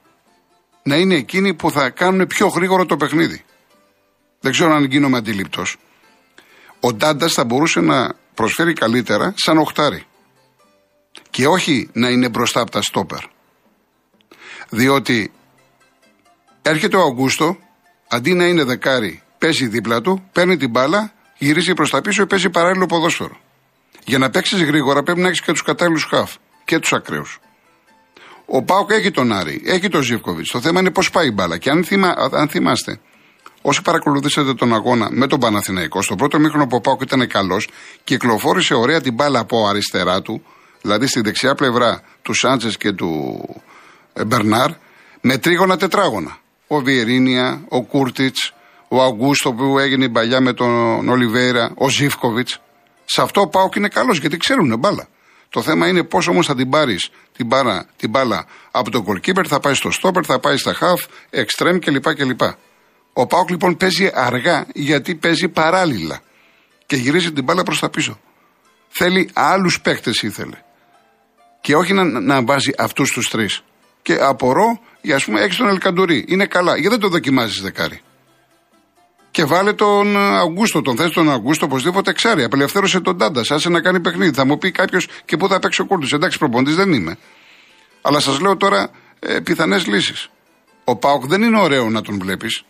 να 0.82 0.96
είναι 0.96 1.14
εκείνοι 1.14 1.54
που 1.54 1.70
θα 1.70 1.90
κάνουν 1.90 2.26
πιο 2.26 2.46
γρήγορο 2.46 2.86
το 2.86 2.96
παιχνίδι. 2.96 3.44
Δεν 4.40 4.52
ξέρω 4.52 4.74
αν 4.74 4.84
γίνομαι 4.84 5.16
αντιλήπτο. 5.16 5.62
Ο 6.80 6.92
Ντάντας 6.92 7.32
θα 7.32 7.44
μπορούσε 7.44 7.80
να 7.80 8.14
προσφέρει 8.34 8.72
καλύτερα 8.72 9.34
σαν 9.36 9.58
οχτάρι. 9.58 10.04
Και 11.30 11.46
όχι 11.46 11.90
να 11.92 12.08
είναι 12.08 12.28
μπροστά 12.28 12.60
από 12.60 12.70
τα 12.70 12.82
στόπερ. 12.82 13.20
Διότι 14.68 15.32
έρχεται 16.62 16.96
ο 16.96 17.02
Αγκούστο, 17.02 17.56
αντί 18.08 18.34
να 18.34 18.46
είναι 18.46 18.64
δεκάρι, 18.64 19.22
παίζει 19.38 19.66
δίπλα 19.66 20.00
του, 20.00 20.28
παίρνει 20.32 20.56
την 20.56 20.70
μπάλα, 20.70 21.12
γυρίζει 21.38 21.74
προς 21.74 21.90
τα 21.90 22.00
πίσω 22.00 22.22
και 22.22 22.28
παίζει 22.28 22.50
παράλληλο 22.50 22.86
ποδόσφαιρο. 22.86 23.36
Για 24.08 24.18
να 24.18 24.30
παίξεις 24.30 24.62
γρήγορα 24.62 25.02
πρέπει 25.02 25.20
να 25.20 25.26
έχεις 25.28 25.40
και 25.40 25.52
τους 25.52 25.62
κατάλληλους 25.62 26.04
χαφ 26.04 26.34
και 26.64 26.78
τους 26.78 26.92
ακραίους. 26.92 27.40
Ο 28.46 28.62
Πάουκ 28.62 28.90
έχει 28.90 29.10
τον 29.10 29.32
Άρη, 29.32 29.62
έχει 29.64 29.88
τον 29.88 30.02
Ζήφκοβιτ. 30.02 30.46
Το 30.52 30.60
θέμα 30.60 30.80
είναι 30.80 30.90
πώς 30.90 31.10
πάει 31.10 31.26
η 31.26 31.30
μπάλα. 31.34 31.58
Και 31.58 31.70
αν, 31.70 31.84
θυμα, 31.84 32.14
αν 32.32 32.48
θυμάστε, 32.48 33.00
όσοι 33.62 33.82
παρακολουθήσατε 33.82 34.54
τον 34.54 34.74
αγώνα 34.74 35.08
με 35.10 35.26
τον 35.26 35.40
Παναθηναϊκό, 35.40 36.02
στο 36.02 36.14
πρώτο 36.14 36.38
μήχρονο 36.38 36.66
που 36.66 36.76
ο 36.76 36.80
Πάουκ 36.80 37.00
ήταν 37.00 37.28
καλός, 37.28 37.68
κυκλοφόρησε 38.04 38.74
ωραία 38.74 39.00
την 39.00 39.14
μπάλα 39.14 39.38
από 39.38 39.66
αριστερά 39.66 40.22
του, 40.22 40.42
δηλαδή 40.82 41.06
στη 41.06 41.20
δεξιά 41.20 41.54
πλευρά 41.54 42.02
του 42.22 42.34
Σάντζε 42.34 42.70
και 42.78 42.92
του 42.92 43.40
ε, 44.12 44.24
Μπερνάρ, 44.24 44.70
με 45.20 45.38
τρίγωνα 45.38 45.76
τετράγωνα. 45.76 46.38
Ο 46.66 46.80
Βιερίνια, 46.80 47.64
ο 47.68 47.82
Κούρτιτς, 47.82 48.54
ο 48.88 49.02
Αγκούστο 49.02 49.52
που 49.52 49.78
έγινε 49.78 50.04
η 50.04 50.10
παλιά 50.10 50.40
με 50.40 50.52
τον 50.52 51.08
Ολιβέρα, 51.08 51.72
ο 51.74 51.88
Ζήφκοβιτ. 51.88 52.48
Σε 53.10 53.22
αυτό 53.22 53.40
ο 53.40 53.48
Πάοκ 53.48 53.74
είναι 53.74 53.88
καλός 53.88 54.18
γιατί 54.18 54.36
ξέρουν 54.36 54.78
μπάλα. 54.78 55.08
Το 55.48 55.62
θέμα 55.62 55.88
είναι 55.88 56.02
πώς 56.02 56.26
όμως 56.28 56.46
θα 56.46 56.54
την 56.54 56.70
πάρεις 56.70 57.10
την, 57.36 57.48
την 57.96 58.10
μπάλα 58.10 58.46
από 58.70 58.90
τον 58.90 59.04
goalkeeper, 59.06 59.44
θα 59.46 59.60
πάει 59.60 59.74
στο 59.74 59.90
stopper, 60.02 60.22
θα 60.24 60.38
πάει 60.38 60.56
στα 60.56 60.76
half, 60.80 61.06
extreme 61.40 61.78
κλπ. 61.80 62.14
κλπ. 62.14 62.40
Ο 63.12 63.26
Πάοκ 63.26 63.50
λοιπόν 63.50 63.76
παίζει 63.76 64.10
αργά 64.14 64.66
γιατί 64.74 65.14
παίζει 65.14 65.48
παράλληλα 65.48 66.20
και 66.86 66.96
γυρίζει 66.96 67.32
την 67.32 67.44
μπάλα 67.44 67.62
προς 67.62 67.78
τα 67.78 67.90
πίσω. 67.90 68.20
Θέλει 68.88 69.30
άλλους 69.32 69.80
παίκτες 69.80 70.22
ήθελε. 70.22 70.56
Και 71.60 71.76
όχι 71.76 71.92
να, 71.92 72.04
να 72.04 72.44
βάζει 72.44 72.72
αυτούς 72.78 73.10
τους 73.10 73.28
τρεις. 73.28 73.62
Και 74.02 74.18
απορώ, 74.20 74.80
για 75.00 75.16
ας 75.16 75.24
πούμε, 75.24 75.40
έχει 75.40 75.56
τον 75.56 75.68
Ελκαντουρί. 75.68 76.24
Είναι 76.28 76.46
καλά. 76.46 76.72
Γιατί 76.72 76.88
δεν 76.88 76.98
το 76.98 77.08
δοκιμάζεις 77.08 77.60
δεκάρι 77.60 78.00
και 79.30 79.44
βάλε 79.44 79.72
τον 79.72 80.16
Αυγούστο. 80.16 80.82
Τον 80.82 80.96
θες 80.96 81.10
τον 81.10 81.30
Αυγούστο 81.30 81.66
οπωσδήποτε 81.66 82.12
ξέρει. 82.12 82.44
Απελευθέρωσε 82.44 83.00
τον 83.00 83.18
Τάντα. 83.18 83.42
Άσε 83.48 83.68
να 83.68 83.80
κάνει 83.80 84.00
παιχνίδι. 84.00 84.32
Θα 84.32 84.46
μου 84.46 84.58
πει 84.58 84.70
κάποιος 84.70 85.08
και 85.24 85.36
πού 85.36 85.48
θα 85.48 85.58
παίξει 85.58 85.80
ο 85.80 85.86
Κούρτη. 85.86 86.08
Εντάξει, 86.12 86.38
προποντή 86.38 86.72
δεν 86.72 86.92
είμαι. 86.92 87.18
Αλλά 88.02 88.20
σας 88.20 88.40
λέω 88.40 88.56
τώρα 88.56 88.90
ε, 89.18 89.40
πιθανές 89.40 89.86
λύσεις. 89.86 90.28
Ο 90.84 90.96
Πάοκ 90.96 91.26
δεν 91.26 91.42
είναι 91.42 91.60
ωραίο 91.60 91.90
να 91.90 92.02
τον 92.02 92.18
βλέπεις, 92.18 92.62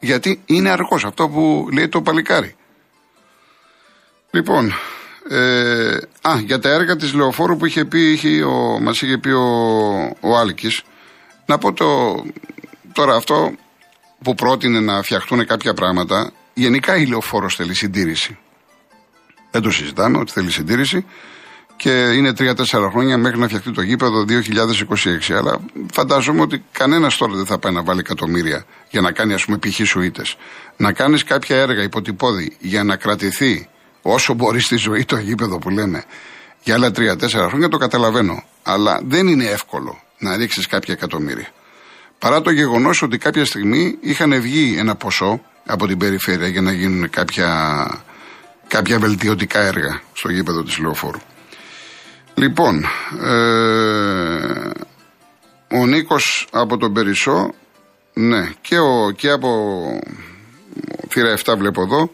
γιατί 0.00 0.42
είναι 0.46 0.70
αργό. 0.70 0.98
Αυτό 1.04 1.28
που 1.28 1.68
λέει 1.72 1.88
το 1.88 2.02
παλικάρι. 2.02 2.54
Λοιπόν, 4.30 4.74
ε, 5.28 5.96
α, 6.20 6.38
για 6.44 6.58
τα 6.58 6.68
έργα 6.68 6.96
της 6.96 7.12
Λεωφόρου 7.12 7.56
που 7.56 7.66
είχε 7.66 7.84
πει, 7.84 8.12
είχε, 8.12 8.44
ο, 8.44 8.78
μας 8.80 9.00
είχε 9.00 9.18
πει 9.18 9.28
ο, 9.28 9.46
ο 10.20 10.36
Άλκης, 10.36 10.82
να 11.46 11.58
πω 11.58 11.72
το, 11.72 12.14
τώρα 12.92 13.14
αυτό 13.14 13.52
που 14.22 14.34
πρότεινε 14.34 14.80
να 14.80 15.02
φτιαχτούν 15.02 15.46
κάποια 15.46 15.74
πράγματα, 15.74 16.32
γενικά 16.54 16.96
η 16.96 17.06
Λεωφόρος 17.06 17.54
θέλει 17.54 17.74
συντήρηση. 17.74 18.38
Δεν 19.50 19.62
το 19.62 19.70
συζητάμε 19.70 20.18
ότι 20.18 20.32
θέλει 20.32 20.50
συντήρηση 20.50 21.04
και 21.76 21.90
είναι 21.90 22.32
3-4 22.38 22.88
χρόνια 22.90 23.18
μέχρι 23.18 23.38
να 23.38 23.46
φτιαχτεί 23.46 23.72
το 23.72 23.82
γήπεδο 23.82 24.24
2026. 24.28 25.32
Αλλά 25.32 25.60
φαντάζομαι 25.92 26.40
ότι 26.40 26.64
κανένας 26.72 27.16
τώρα 27.16 27.34
δεν 27.34 27.46
θα 27.46 27.58
πάει 27.58 27.72
να 27.72 27.82
βάλει 27.82 28.00
εκατομμύρια 28.00 28.64
για 28.90 29.00
να 29.00 29.12
κάνει, 29.12 29.34
ας 29.34 29.44
πούμε, 29.44 29.58
π.χ. 29.58 29.86
σουίτες. 29.86 30.36
Να 30.76 30.92
κάνεις 30.92 31.24
κάποια 31.24 31.56
έργα 31.56 31.82
υποτυπώδη 31.82 32.56
για 32.58 32.84
να 32.84 32.96
κρατηθεί 32.96 33.68
όσο 34.02 34.34
μπορεί 34.34 34.60
στη 34.60 34.76
ζωή 34.76 35.04
το 35.04 35.16
γήπεδο 35.16 35.58
που 35.58 35.70
λέμε 35.70 36.04
για 36.62 36.74
άλλα 36.74 36.90
3-4 36.96 37.28
χρόνια, 37.48 37.68
το 37.68 37.76
καταλαβαίνω. 37.76 38.44
Αλλά 38.62 39.00
δεν 39.04 39.26
είναι 39.28 39.44
εύκολο 39.44 40.02
να 40.18 40.36
ρίξεις 40.36 40.66
κάποια 40.66 40.94
εκατομμύρια. 40.94 41.48
Παρά 42.22 42.40
το 42.40 42.50
γεγονός 42.50 43.02
ότι 43.02 43.18
κάποια 43.18 43.44
στιγμή 43.44 43.96
είχαν 44.00 44.40
βγει 44.40 44.76
ένα 44.78 44.94
ποσό 44.94 45.40
από 45.66 45.86
την 45.86 45.98
περιφέρεια 45.98 46.48
για 46.48 46.60
να 46.60 46.72
γίνουν 46.72 47.10
κάποια, 47.10 47.50
κάποια 48.68 48.98
βελτιωτικά 48.98 49.60
έργα 49.60 50.00
στο 50.12 50.30
γήπεδο 50.30 50.62
της 50.62 50.78
Λεωφόρου. 50.78 51.18
Λοιπόν, 52.34 52.84
ε, 53.22 54.70
ο 55.76 55.86
Νίκος 55.86 56.48
από 56.52 56.76
τον 56.76 56.92
Περισσό, 56.92 57.54
ναι, 58.12 58.50
και, 58.60 58.78
ο, 58.78 59.10
και 59.10 59.30
από 59.30 59.48
θύρα 61.08 61.36
7 61.44 61.54
βλέπω 61.58 61.82
εδώ, 61.82 62.10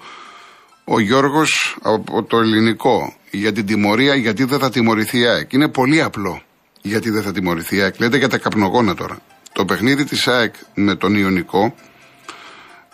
ο 0.85 1.01
Γιώργος 1.01 1.77
από 1.83 2.23
το 2.23 2.39
ελληνικό 2.39 3.17
για 3.31 3.53
την 3.53 3.67
τιμωρία, 3.67 4.15
γιατί 4.15 4.45
δεν 4.45 4.59
θα 4.59 4.71
τιμωρηθεί 4.71 5.19
η 5.19 5.27
ΑΕΚ. 5.27 5.53
Είναι 5.53 5.69
πολύ 5.69 6.03
απλό 6.03 6.43
γιατί 6.83 7.11
δεν 7.11 7.23
θα 7.23 7.33
τιμωρηθεί 7.33 7.77
η 7.77 7.81
ΑΕΚ. 7.81 8.01
Λέτε 8.01 8.17
για 8.17 8.29
τα 8.29 8.39
καπνογόνα 8.39 8.95
τώρα. 8.95 9.19
Το 9.53 9.65
παιχνίδι 9.65 10.05
της 10.05 10.29
ΑΕΚ 10.29 10.55
με 10.75 10.95
τον 10.95 11.15
Ιωνικό 11.15 11.75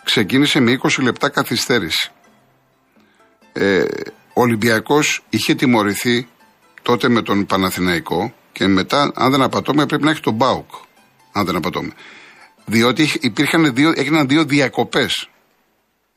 ξεκίνησε 0.03 0.59
με 0.59 0.79
20 0.83 1.01
λεπτά 1.01 1.29
καθυστέρηση. 1.29 2.11
Ε, 3.53 3.83
ο 4.33 4.41
Ολυμπιακός 4.41 5.23
είχε 5.29 5.55
τιμωρηθεί 5.55 6.27
τότε 6.81 7.09
με 7.09 7.21
τον 7.21 7.45
Παναθηναϊκό 7.45 8.33
και 8.51 8.67
μετά, 8.67 9.11
αν 9.15 9.31
δεν 9.31 9.41
απατώμε, 9.41 9.85
πρέπει 9.85 10.03
να 10.03 10.11
έχει 10.11 10.19
τον 10.19 10.33
Μπάουκ. 10.33 10.69
Αν 11.31 11.45
δεν 11.45 11.55
απατώμε. 11.55 11.91
Διότι 12.65 13.09
υπήρχαν 13.21 13.73
δύο, 13.73 13.93
έγιναν 13.95 14.27
δύο 14.27 14.43
διακοπές. 14.43 15.29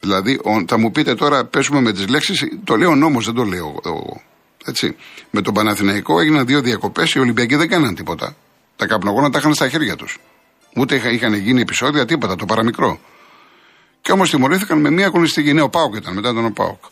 Δηλαδή, 0.01 0.41
θα 0.67 0.79
μου 0.79 0.91
πείτε 0.91 1.15
τώρα, 1.15 1.45
πέσουμε 1.45 1.81
με 1.81 1.93
τις 1.93 2.09
λέξεις, 2.09 2.49
το 2.65 2.77
λέω 2.77 2.95
νόμος, 2.95 3.25
δεν 3.25 3.35
το 3.35 3.45
λέω 3.45 3.81
εγώ. 3.85 4.23
Έτσι. 4.65 4.97
Με 5.31 5.41
τον 5.43 5.55
Παναθηναϊκό 5.55 6.21
έγιναν 6.21 6.47
δύο 6.47 6.61
διακοπές, 6.61 7.13
οι 7.13 7.19
Ολυμπιακοί 7.19 7.57
δεν 7.57 7.69
κάναν 7.69 7.95
τίποτα. 7.95 8.37
Τα 8.77 8.87
καπνογόνα 8.87 9.31
τα 9.31 9.39
είχαν 9.39 9.55
στα 9.55 9.69
χέρια 9.69 9.97
τους. 9.97 10.19
Ούτε 10.77 10.95
είχαν 10.95 11.35
γίνει 11.35 11.61
επεισόδια, 11.61 12.05
τίποτα, 12.05 12.37
το 12.37 12.45
παραμικρό. 12.45 13.01
Και 14.01 14.13
όμως 14.13 14.31
τιμωρήθηκαν 14.31 14.81
με 14.81 14.91
μία 14.91 15.07
αγωνιστική. 15.07 15.53
Ναι, 15.53 15.61
ο 15.61 15.69
Πάουκ 15.69 15.95
ήταν 15.95 16.15
μετά 16.15 16.35
τον 16.35 16.53
Πάουκ. 16.53 16.85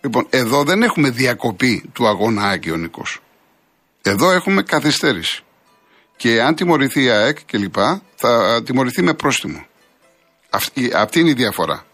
Λοιπόν, 0.00 0.26
εδώ 0.30 0.62
δεν 0.64 0.82
έχουμε 0.82 1.10
διακοπή 1.10 1.90
του 1.92 2.06
αγώνα 2.06 2.48
Άκη 2.48 2.70
ο 2.70 2.76
Νικός. 2.76 3.20
Εδώ 4.02 4.30
έχουμε 4.30 4.62
καθυστέρηση. 4.62 5.42
Και 6.16 6.42
αν 6.42 6.54
τιμωρηθεί 6.54 7.02
η 7.02 7.10
ΑΕΚ 7.10 7.38
και 7.44 7.58
λοιπά, 7.58 8.02
θα 8.14 8.62
τιμωρηθεί 8.64 9.02
με 9.02 9.14
πρόστιμο. 9.14 9.66
Αυτή, 10.50 10.90
αυτή 10.94 11.20
είναι 11.20 11.30
η 11.30 11.34
διαφορά. 11.34 11.86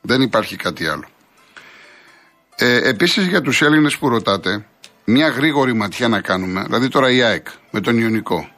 Δεν 0.00 0.20
υπάρχει 0.20 0.56
κάτι 0.56 0.86
άλλο. 0.86 1.04
Ε, 2.56 2.88
Επίσης 2.88 3.26
για 3.26 3.40
τους 3.40 3.62
Έλληνες 3.62 3.98
που 3.98 4.08
ρωτάτε, 4.08 4.66
μια 5.04 5.28
γρήγορη 5.28 5.72
ματιά 5.72 6.08
να 6.08 6.20
κάνουμε, 6.20 6.62
δηλαδή 6.62 6.88
τώρα 6.88 7.10
η 7.10 7.22
ΑΕΚ 7.22 7.46
με 7.70 7.80
τον 7.80 7.98
Ιωνικό. 7.98 8.51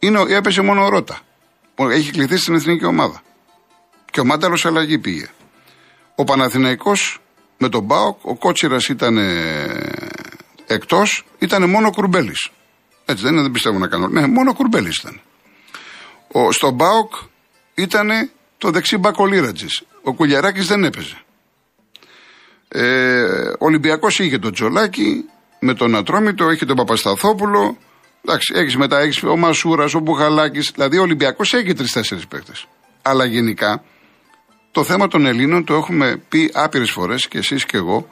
Είναι, 0.00 0.24
έπεσε 0.28 0.62
μόνο 0.62 0.84
ο 0.84 0.88
Ρώτα. 0.88 1.20
Έχει 1.76 2.10
κληθεί 2.10 2.36
στην 2.36 2.54
εθνική 2.54 2.84
ομάδα. 2.84 3.22
Και 4.10 4.20
ο 4.20 4.24
Μάνταλος 4.24 4.66
αλλαγή 4.66 4.98
πήγε. 4.98 5.26
Ο 6.14 6.24
Παναθηναϊκός 6.24 7.18
με 7.58 7.68
τον 7.68 7.82
ΠΑΟΚ, 7.82 8.24
ο 8.24 8.36
Κότσιρας 8.36 8.88
ήταν 8.88 9.18
εκτός, 10.66 11.24
ήταν 11.38 11.70
μόνο 11.70 11.86
ο 11.86 11.90
Κουρμπέλης. 11.90 12.50
Έτσι 13.04 13.22
δεν 13.22 13.32
είναι, 13.32 13.42
δεν 13.42 13.50
πιστεύω 13.50 13.78
να 13.78 13.86
κάνω. 13.86 14.08
Ναι, 14.08 14.26
μόνο 14.26 14.50
ο 14.50 14.54
Κουρμπέλης 14.54 14.96
ήταν. 14.96 15.20
Ο, 16.32 16.52
στον 16.52 16.74
ΠΑΟΚ 16.74 17.12
ήταν 17.74 18.30
το 18.58 18.70
δεξί 18.70 18.96
μπακ 18.96 19.16
ο 19.16 19.21
Λύρατζης. 19.21 19.66
Ο 20.02 20.14
Κουλιαράκης 20.14 20.66
δεν 20.66 20.84
έπαιζε. 20.84 21.22
Ε, 22.68 23.22
ο 23.48 23.64
Ολυμπιακός 23.64 24.18
είχε 24.18 24.38
τον 24.38 24.52
Τζολάκη, 24.52 25.24
με 25.58 25.74
τον 25.74 25.96
Ατρόμητο, 25.96 26.48
έχει 26.48 26.66
τον 26.66 26.76
Παπασταθόπουλο. 26.76 27.78
Εντάξει, 28.24 28.52
έχεις 28.56 28.76
μετά 28.76 28.98
έχεις 28.98 29.22
ο 29.22 29.36
Μασούρας, 29.36 29.94
ο 29.94 29.98
Μπουχαλάκης. 29.98 30.70
Δηλαδή 30.74 30.98
ο 30.98 31.02
Ολυμπιακός 31.02 31.54
έχει 31.54 31.72
τρεις-τέσσερις 31.72 32.26
παίκτες. 32.28 32.66
Αλλά 33.02 33.24
γενικά 33.24 33.82
το 34.70 34.84
θέμα 34.84 35.08
των 35.08 35.26
Ελλήνων 35.26 35.64
το 35.64 35.74
έχουμε 35.74 36.22
πει 36.28 36.50
άπειρες 36.54 36.90
φορές 36.90 37.28
και 37.28 37.38
εσείς 37.38 37.64
και 37.64 37.76
εγώ 37.76 38.08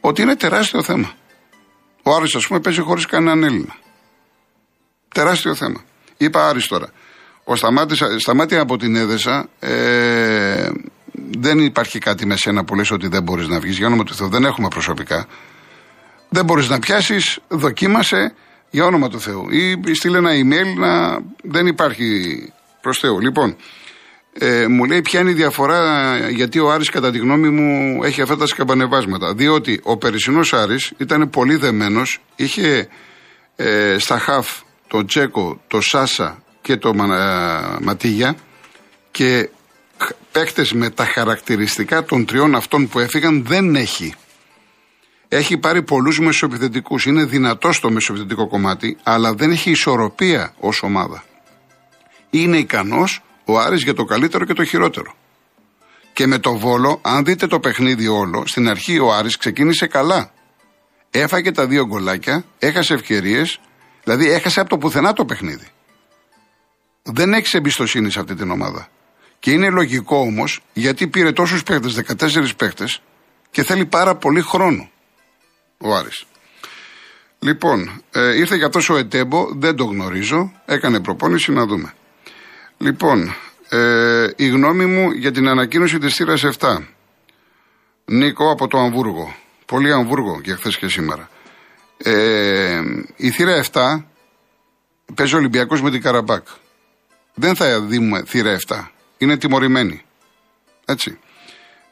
ότι 0.00 0.22
είναι 0.22 0.36
τεράστιο 0.36 0.82
θέμα. 0.82 1.12
Ο 2.02 2.14
Άρης, 2.14 2.34
ας 2.34 2.46
πούμε, 2.46 2.60
παίζει 2.60 2.80
χωρίς 2.80 3.06
κανέναν 3.06 3.42
Έλληνα. 3.44 3.76
Τεράστιο 5.08 5.54
θέμα. 5.54 5.84
Είπα 6.16 6.48
Άρης 6.48 6.66
τώρα. 6.66 6.88
Ο 7.44 7.56
Σταμάτη, 8.18 8.56
από 8.56 8.76
την 8.76 8.96
Έδεσα 8.96 9.48
ε, 9.58 10.70
δεν 11.38 11.58
υπάρχει 11.58 11.98
κάτι 11.98 12.26
με 12.26 12.36
σένα 12.36 12.64
που 12.64 12.74
λες 12.74 12.90
ότι 12.90 13.08
δεν 13.08 13.22
μπορείς 13.22 13.48
να 13.48 13.60
βγεις. 13.60 13.76
Για 13.76 13.86
όνομα 13.86 14.04
του 14.04 14.14
Θεού, 14.14 14.28
δεν 14.28 14.44
έχουμε 14.44 14.68
προσωπικά. 14.68 15.26
Δεν 16.28 16.44
μπορείς 16.44 16.68
να 16.68 16.78
πιάσεις, 16.78 17.38
δοκίμασε 17.48 18.34
για 18.70 18.84
όνομα 18.84 19.08
του 19.08 19.20
Θεού. 19.20 19.46
Ή 19.50 19.94
στείλε 19.94 20.18
ένα 20.18 20.30
email 20.30 20.78
να. 20.78 21.20
Δεν 21.42 21.66
υπάρχει 21.66 22.38
προς 22.80 22.98
Θεού. 22.98 23.20
Λοιπόν, 23.20 23.56
ε, 24.32 24.66
μου 24.66 24.84
λέει 24.84 25.00
ποια 25.00 25.20
είναι 25.20 25.30
η 25.30 25.34
διαφορά 25.34 26.16
γιατί 26.28 26.58
ο 26.58 26.70
Άρης 26.70 26.90
κατά 26.90 27.10
τη 27.10 27.18
γνώμη 27.18 27.48
μου 27.48 28.02
έχει 28.02 28.22
αυτά 28.22 28.36
τα 28.36 28.46
σκαμπανεβάσματα. 28.46 29.34
Διότι 29.34 29.80
ο 29.82 29.96
περσινός 29.96 30.52
Άρης 30.52 30.92
ήταν 30.96 31.30
πολύ 31.30 31.56
δεμένος, 31.56 32.18
είχε 32.36 32.88
ε, 33.56 33.96
στα 33.98 34.18
χαφ 34.18 34.48
τον 34.86 35.06
Τσέκο, 35.06 35.60
το 35.66 35.80
Σάσα 35.80 36.42
και 36.60 36.76
το 36.76 36.88
ε, 36.88 37.76
Ματίγια 37.80 38.36
και 39.10 39.48
παίκτες 40.32 40.72
με 40.72 40.90
τα 40.90 41.04
χαρακτηριστικά 41.04 42.04
των 42.04 42.24
τριών 42.26 42.54
αυτών 42.54 42.88
που 42.88 42.98
έφυγαν 42.98 43.44
δεν 43.46 43.74
έχει. 43.74 44.14
Έχει 45.28 45.58
πάρει 45.58 45.82
πολλούς 45.82 46.20
μεσοεπιθετικούς, 46.20 47.06
είναι 47.06 47.24
δυνατό 47.24 47.72
στο 47.72 47.90
μεσοεπιθετικό 47.90 48.48
κομμάτι, 48.48 48.96
αλλά 49.02 49.34
δεν 49.34 49.50
έχει 49.50 49.70
ισορροπία 49.70 50.54
ως 50.58 50.82
ομάδα. 50.82 51.24
Είναι 52.30 52.56
ικανός 52.56 53.22
ο 53.44 53.58
Άρης 53.58 53.82
για 53.82 53.94
το 53.94 54.04
καλύτερο 54.04 54.44
και 54.44 54.52
το 54.52 54.64
χειρότερο. 54.64 55.14
Και 56.12 56.26
με 56.26 56.38
το 56.38 56.56
Βόλο, 56.56 57.00
αν 57.02 57.24
δείτε 57.24 57.46
το 57.46 57.60
παιχνίδι 57.60 58.08
όλο, 58.08 58.46
στην 58.46 58.68
αρχή 58.68 58.98
ο 58.98 59.12
Άρης 59.12 59.36
ξεκίνησε 59.36 59.86
καλά. 59.86 60.32
Έφαγε 61.10 61.52
τα 61.52 61.66
δύο 61.66 61.86
γκολάκια, 61.86 62.44
έχασε 62.58 62.94
ευκαιρίες, 62.94 63.60
δηλαδή 64.04 64.30
έχασε 64.30 64.60
από 64.60 64.68
το 64.68 64.78
πουθενά 64.78 65.12
το 65.12 65.24
παιχνίδι. 65.24 65.66
Δεν 67.02 67.32
έχει 67.32 67.56
εμπιστοσύνη 67.56 68.10
σε 68.10 68.20
αυτή 68.20 68.34
την 68.34 68.50
ομάδα. 68.50 68.88
Και 69.38 69.50
είναι 69.50 69.70
λογικό 69.70 70.16
όμως, 70.16 70.60
γιατί 70.72 71.08
πήρε 71.08 71.32
τόσους 71.32 71.62
παίχτε, 71.62 71.88
14 71.88 72.56
παίχτε, 72.56 72.84
και 73.50 73.62
θέλει 73.62 73.86
πάρα 73.86 74.16
πολύ 74.16 74.40
χρόνο 74.40 74.90
ο 75.78 75.94
Άρης. 75.94 76.24
Λοιπόν, 77.38 78.02
ε, 78.10 78.36
ήρθε 78.36 78.56
για 78.56 78.66
αυτό 78.66 78.94
ο 78.94 78.96
Ετέμπο, 78.96 79.48
δεν 79.52 79.76
το 79.76 79.84
γνωρίζω, 79.84 80.52
έκανε 80.66 81.00
προπόνηση 81.00 81.52
να 81.52 81.66
δούμε. 81.66 81.94
Λοιπόν, 82.78 83.34
ε, 83.68 84.26
η 84.36 84.48
γνώμη 84.48 84.86
μου 84.86 85.10
για 85.10 85.32
την 85.32 85.48
ανακοίνωση 85.48 85.98
της 85.98 86.14
θύρας 86.14 86.44
7. 86.44 86.78
Νίκο 88.04 88.50
από 88.50 88.68
το 88.68 88.78
Αμβούργο. 88.78 89.34
Πολύ 89.66 89.92
Αμβούργο 89.92 90.40
και 90.40 90.54
χθες 90.54 90.76
και 90.76 90.88
σήμερα. 90.88 91.28
Ε, 91.96 92.80
η 93.16 93.30
θύρα 93.30 93.64
7 93.72 94.04
παίζει 95.14 95.34
ο 95.34 95.38
Ολυμπιακός 95.38 95.82
με 95.82 95.90
την 95.90 96.02
Καραμπάκ. 96.02 96.46
Δεν 97.34 97.56
θα 97.56 97.80
δούμε 97.80 98.22
θύρα 98.26 98.58
7. 98.66 98.90
Είναι 99.18 99.36
τιμωρημένη. 99.36 100.02
Έτσι. 100.84 101.18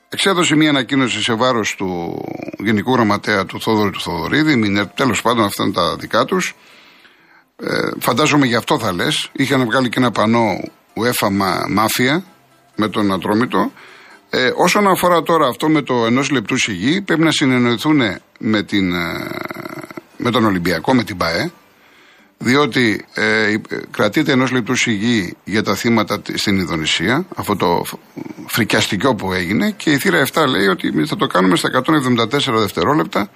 Εξέδωσε 0.08 0.56
μια 0.56 0.68
ανακοίνωση 0.68 1.22
σε 1.22 1.34
βάρος 1.34 1.74
του 1.74 2.20
Γενικού 2.58 2.92
Γραμματέα 2.92 3.44
του 3.44 3.60
Θόδωρη 3.60 3.90
του 3.90 4.00
Θοδωρίδη. 4.00 4.88
Τέλος 4.94 5.22
πάντων, 5.22 5.44
αυτά 5.44 5.62
είναι 5.62 5.72
τα 5.72 5.96
δικά 5.96 6.24
τους. 6.24 6.54
Ε, 7.56 7.66
φαντάζομαι 7.98 8.46
γι' 8.46 8.54
αυτό 8.54 8.78
θα 8.78 8.92
λες. 8.92 9.30
Είχαν 9.32 9.64
βγάλει 9.64 9.88
και 9.88 9.98
ένα 9.98 10.10
πανό 10.10 10.60
UEFA 10.94 11.28
Μάφια 11.68 12.24
με 12.76 12.88
τον 12.88 13.12
Ατρόμητο. 13.12 13.72
Ε, 14.30 14.50
όσον 14.56 14.86
αφορά 14.86 15.22
τώρα 15.22 15.46
αυτό 15.46 15.68
με 15.68 15.82
το 15.82 16.06
ενός 16.06 16.30
λεπτού 16.30 16.56
σιγή, 16.56 17.00
πρέπει 17.00 17.22
να 17.22 17.30
συνεννοηθούν 17.30 18.00
με, 18.38 18.62
την, 18.62 18.94
ε, 18.94 19.28
με 20.16 20.30
τον 20.30 20.44
Ολυμπιακό, 20.44 20.94
με 20.94 21.04
την 21.04 21.16
ΠαΕ. 21.16 21.50
Διότι 22.38 23.04
ε, 23.14 23.54
κρατείται 23.90 24.32
ενός 24.32 24.50
λεπτού 24.50 24.74
σιγή 24.74 25.36
για 25.44 25.62
τα 25.62 25.74
θύματα 25.74 26.22
στην 26.34 26.58
Ινδονησία, 26.58 27.26
αυτό 27.36 27.56
το 27.56 27.84
φρικιαστικό 28.46 29.14
που 29.14 29.32
έγινε, 29.32 29.70
και 29.70 29.90
η 29.90 29.98
θύρα 29.98 30.26
7 30.32 30.46
λέει 30.48 30.66
ότι 30.66 31.06
θα 31.06 31.16
το 31.16 31.26
κάνουμε 31.26 31.56
στα 31.56 31.82
174 32.28 32.28
δευτερόλεπτα, 32.58 33.30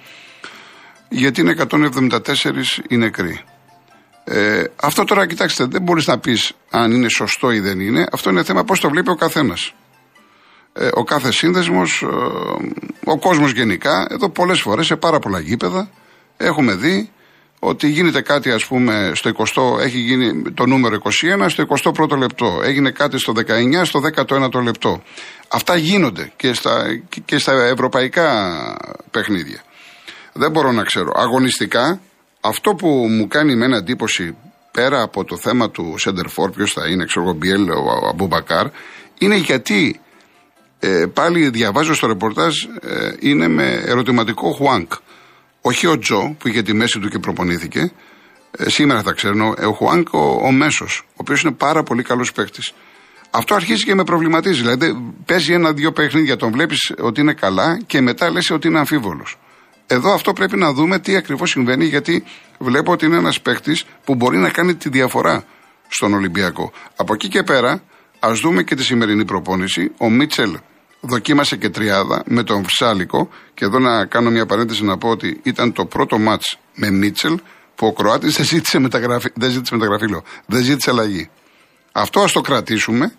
γιατί 1.09 1.41
είναι 1.41 1.55
174 1.69 2.19
οι 2.87 2.97
νεκροί. 2.97 3.43
Ε, 4.23 4.63
αυτό 4.75 5.03
τώρα, 5.03 5.27
κοιτάξτε, 5.27 5.65
δεν 5.65 5.81
μπορείς 5.81 6.07
να 6.07 6.19
πεις 6.19 6.53
αν 6.69 6.91
είναι 6.91 7.09
σωστό 7.09 7.51
ή 7.51 7.59
δεν 7.59 7.79
είναι. 7.79 8.07
Αυτό 8.11 8.29
είναι 8.29 8.43
θέμα 8.43 8.63
πώς 8.63 8.79
το 8.79 8.89
βλέπει 8.89 9.09
ο 9.09 9.15
καθένας. 9.15 9.73
Ε, 10.73 10.89
ο 10.93 11.03
κάθε 11.03 11.31
σύνδεσμος, 11.31 12.01
ε, 12.01 12.05
ο 13.05 13.17
κόσμος 13.19 13.51
γενικά, 13.51 14.07
εδώ 14.09 14.29
πολλές 14.29 14.61
φορές 14.61 14.85
σε 14.85 14.95
πάρα 14.95 15.19
πολλά 15.19 15.39
γήπεδα 15.39 15.89
έχουμε 16.37 16.75
δει 16.75 17.11
ότι 17.63 17.87
γίνεται 17.87 18.21
κάτι 18.21 18.51
ας 18.51 18.65
πούμε 18.65 19.11
στο 19.13 19.31
20, 19.37 19.79
έχει 19.79 19.97
γίνει 19.97 20.51
το 20.51 20.65
νούμερο 20.65 20.97
21 21.41 21.45
στο 21.47 21.65
21ο 21.83 22.17
λεπτό, 22.17 22.61
έγινε 22.63 22.91
κάτι 22.91 23.17
στο 23.17 23.33
19 23.35 23.81
στο 23.83 23.99
19ο 24.15 24.63
λεπτό. 24.63 25.01
Αυτά 25.47 25.75
γίνονται 25.75 26.31
και 26.35 26.53
στα, 26.53 26.85
και 27.25 27.37
στα 27.37 27.63
ευρωπαϊκά 27.63 28.57
παιχνίδια. 29.11 29.61
Δεν 30.33 30.51
μπορώ 30.51 30.71
να 30.71 30.83
ξέρω. 30.83 31.11
Αγωνιστικά, 31.15 32.01
αυτό 32.41 32.75
που 32.75 32.87
μου 32.87 33.27
κάνει 33.27 33.55
με 33.55 33.77
εντύπωση 33.77 34.35
πέρα 34.71 35.01
από 35.01 35.23
το 35.23 35.37
θέμα 35.37 35.69
του 35.69 35.95
Σέντερφορ, 35.97 36.51
ποιος 36.51 36.71
θα 36.71 36.87
είναι, 36.87 37.05
ξέρω 37.05 37.25
εγώ, 37.25 37.33
Μπιέλ, 37.33 37.69
ο 37.69 38.07
Αμπουμπακάρ, 38.09 38.67
είναι 39.17 39.35
γιατί 39.35 39.99
ε, 40.79 41.05
πάλι 41.13 41.49
διαβάζω 41.49 41.93
στο 41.93 42.07
ρεπορτάζ, 42.07 42.55
ε, 42.81 43.11
είναι 43.19 43.47
με 43.47 43.83
ερωτηματικό 43.85 44.51
Χουάνκ. 44.51 44.91
Όχι 45.61 45.87
ο 45.87 45.97
Τζο 45.97 46.35
που 46.39 46.47
είχε 46.47 46.61
τη 46.61 46.73
μέση 46.73 46.99
του 46.99 47.09
και 47.09 47.19
προπονήθηκε. 47.19 47.91
Ε, 48.57 48.69
σήμερα 48.69 49.01
θα 49.01 49.11
ξέρω. 49.11 49.53
Ε, 49.57 49.65
ο 49.65 49.73
Χουάνκ 49.73 50.13
ο, 50.13 50.39
ο 50.43 50.51
μέσος, 50.51 51.03
ο 51.07 51.13
οποίος 51.15 51.41
είναι 51.41 51.51
πάρα 51.51 51.83
πολύ 51.83 52.03
καλός 52.03 52.31
παίκτης. 52.31 52.73
Αυτό 53.31 53.55
αρχίζει 53.55 53.83
και 53.83 53.95
με 53.95 54.03
προβληματίζει. 54.03 54.61
Δηλαδή 54.61 55.13
παίζει 55.25 55.53
ένα-δύο 55.53 55.91
παιχνίδια, 55.91 56.35
τον 56.35 56.51
βλέπεις 56.51 56.93
ότι 56.99 57.21
είναι 57.21 57.33
καλά 57.33 57.81
και 57.85 58.01
μετά 58.01 58.31
λες 58.31 58.49
ότι 58.49 58.67
είναι 58.67 58.79
αμφίβολος. 58.79 59.37
Εδώ 59.87 60.13
αυτό 60.13 60.33
πρέπει 60.33 60.57
να 60.57 60.73
δούμε 60.73 60.99
τι 60.99 61.15
ακριβώς 61.15 61.49
συμβαίνει, 61.49 61.85
γιατί 61.85 62.23
βλέπω 62.57 62.91
ότι 62.91 63.05
είναι 63.05 63.17
ένας 63.17 63.41
παίκτης 63.41 63.85
που 64.05 64.15
μπορεί 64.15 64.37
να 64.37 64.49
κάνει 64.49 64.75
τη 64.75 64.89
διαφορά 64.89 65.43
στον 65.87 66.13
Ολυμπιακό. 66.13 66.71
Από 66.95 67.13
εκεί 67.13 67.27
και 67.27 67.43
πέρα, 67.43 67.83
ας 68.19 68.39
δούμε 68.39 68.63
και 68.63 68.75
τη 68.75 68.83
σημερινή 68.83 69.25
προπόνηση. 69.25 69.91
Ο 69.97 70.09
Μίτσελ 70.09 70.57
δοκίμασε 71.01 71.55
και 71.55 71.69
τριάδα 71.69 72.23
με 72.25 72.43
τον 72.43 72.61
Ψάλικο 72.61 73.29
και 73.53 73.65
εδώ 73.65 73.79
να 73.79 74.05
κάνω 74.05 74.29
μια 74.29 74.45
παρένθεση 74.45 74.83
να 74.83 74.97
πω 74.97 75.09
ότι 75.09 75.39
ήταν 75.43 75.73
το 75.73 75.85
πρώτο 75.85 76.17
μάτς 76.17 76.59
με 76.75 76.89
Μίτσελ 76.89 77.39
που 77.75 77.87
ο 77.87 77.93
Κροάτης 77.93 78.35
δεν 78.35 78.45
ζήτησε 78.45 78.79
μεταγραφή, 78.79 79.29
δεν 79.33 79.49
ζήτησε 79.49 79.75
μεταγραφή 79.75 80.07
λέω, 80.07 80.23
δεν 80.45 80.61
ζήτησε 80.63 80.89
αλλαγή. 80.89 81.29
Αυτό 81.91 82.19
ας 82.19 82.31
το 82.31 82.41
κρατήσουμε, 82.41 83.13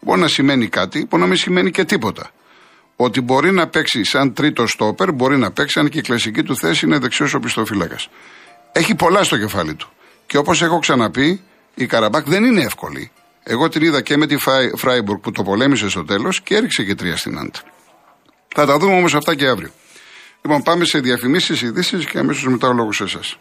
μπορεί 0.00 0.20
να 0.20 0.28
σημαίνει 0.28 0.68
κάτι, 0.68 1.06
μπορεί 1.10 1.22
να 1.22 1.28
μην 1.28 1.36
σημαίνει 1.36 1.70
και 1.70 1.84
τίποτα. 1.84 2.30
Ότι 2.96 3.20
μπορεί 3.20 3.52
να 3.52 3.66
παίξει 3.66 4.04
σαν 4.04 4.32
τρίτο 4.32 4.66
στόπερ, 4.66 5.12
μπορεί 5.12 5.36
να 5.36 5.50
παίξει 5.50 5.78
αν 5.78 5.88
και 5.88 5.98
η 5.98 6.00
κλασική 6.00 6.42
του 6.42 6.56
θέση 6.56 6.86
είναι 6.86 6.98
δεξιός 6.98 7.34
οπισθοφύλακας. 7.34 8.08
Έχει 8.72 8.94
πολλά 8.94 9.22
στο 9.22 9.38
κεφάλι 9.38 9.74
του. 9.74 9.88
Και 10.26 10.36
όπως 10.36 10.62
έχω 10.62 10.78
ξαναπεί, 10.78 11.40
η 11.74 11.86
Καραμπάκ 11.86 12.28
δεν 12.28 12.44
είναι 12.44 12.62
εύκολη. 12.62 13.10
Εγώ 13.48 13.68
την 13.68 13.82
είδα 13.82 14.00
και 14.00 14.16
με 14.16 14.26
τη 14.26 14.36
Φράιμπουργκ 14.76 15.20
που 15.20 15.30
το 15.30 15.42
πολέμησε 15.42 15.88
στο 15.88 16.04
τέλος 16.04 16.42
και 16.42 16.54
έριξε 16.56 16.84
και 16.84 16.94
τρία 16.94 17.16
στην 17.16 17.38
Άντ. 17.38 17.54
Θα 18.54 18.66
τα 18.66 18.78
δούμε 18.78 18.96
όμως 18.96 19.14
αυτά 19.14 19.34
και 19.34 19.46
αύριο. 19.46 19.70
Λοιπόν, 20.42 20.62
πάμε 20.62 20.84
σε 20.84 20.98
διαφημίσεις, 20.98 21.62
ειδήσεις 21.62 22.06
και 22.06 22.18
αμέσως 22.18 22.46
μετά 22.46 22.68
ο 22.68 22.72
λόγος 22.72 22.96
σε 22.96 23.04
εσάς. 23.04 23.38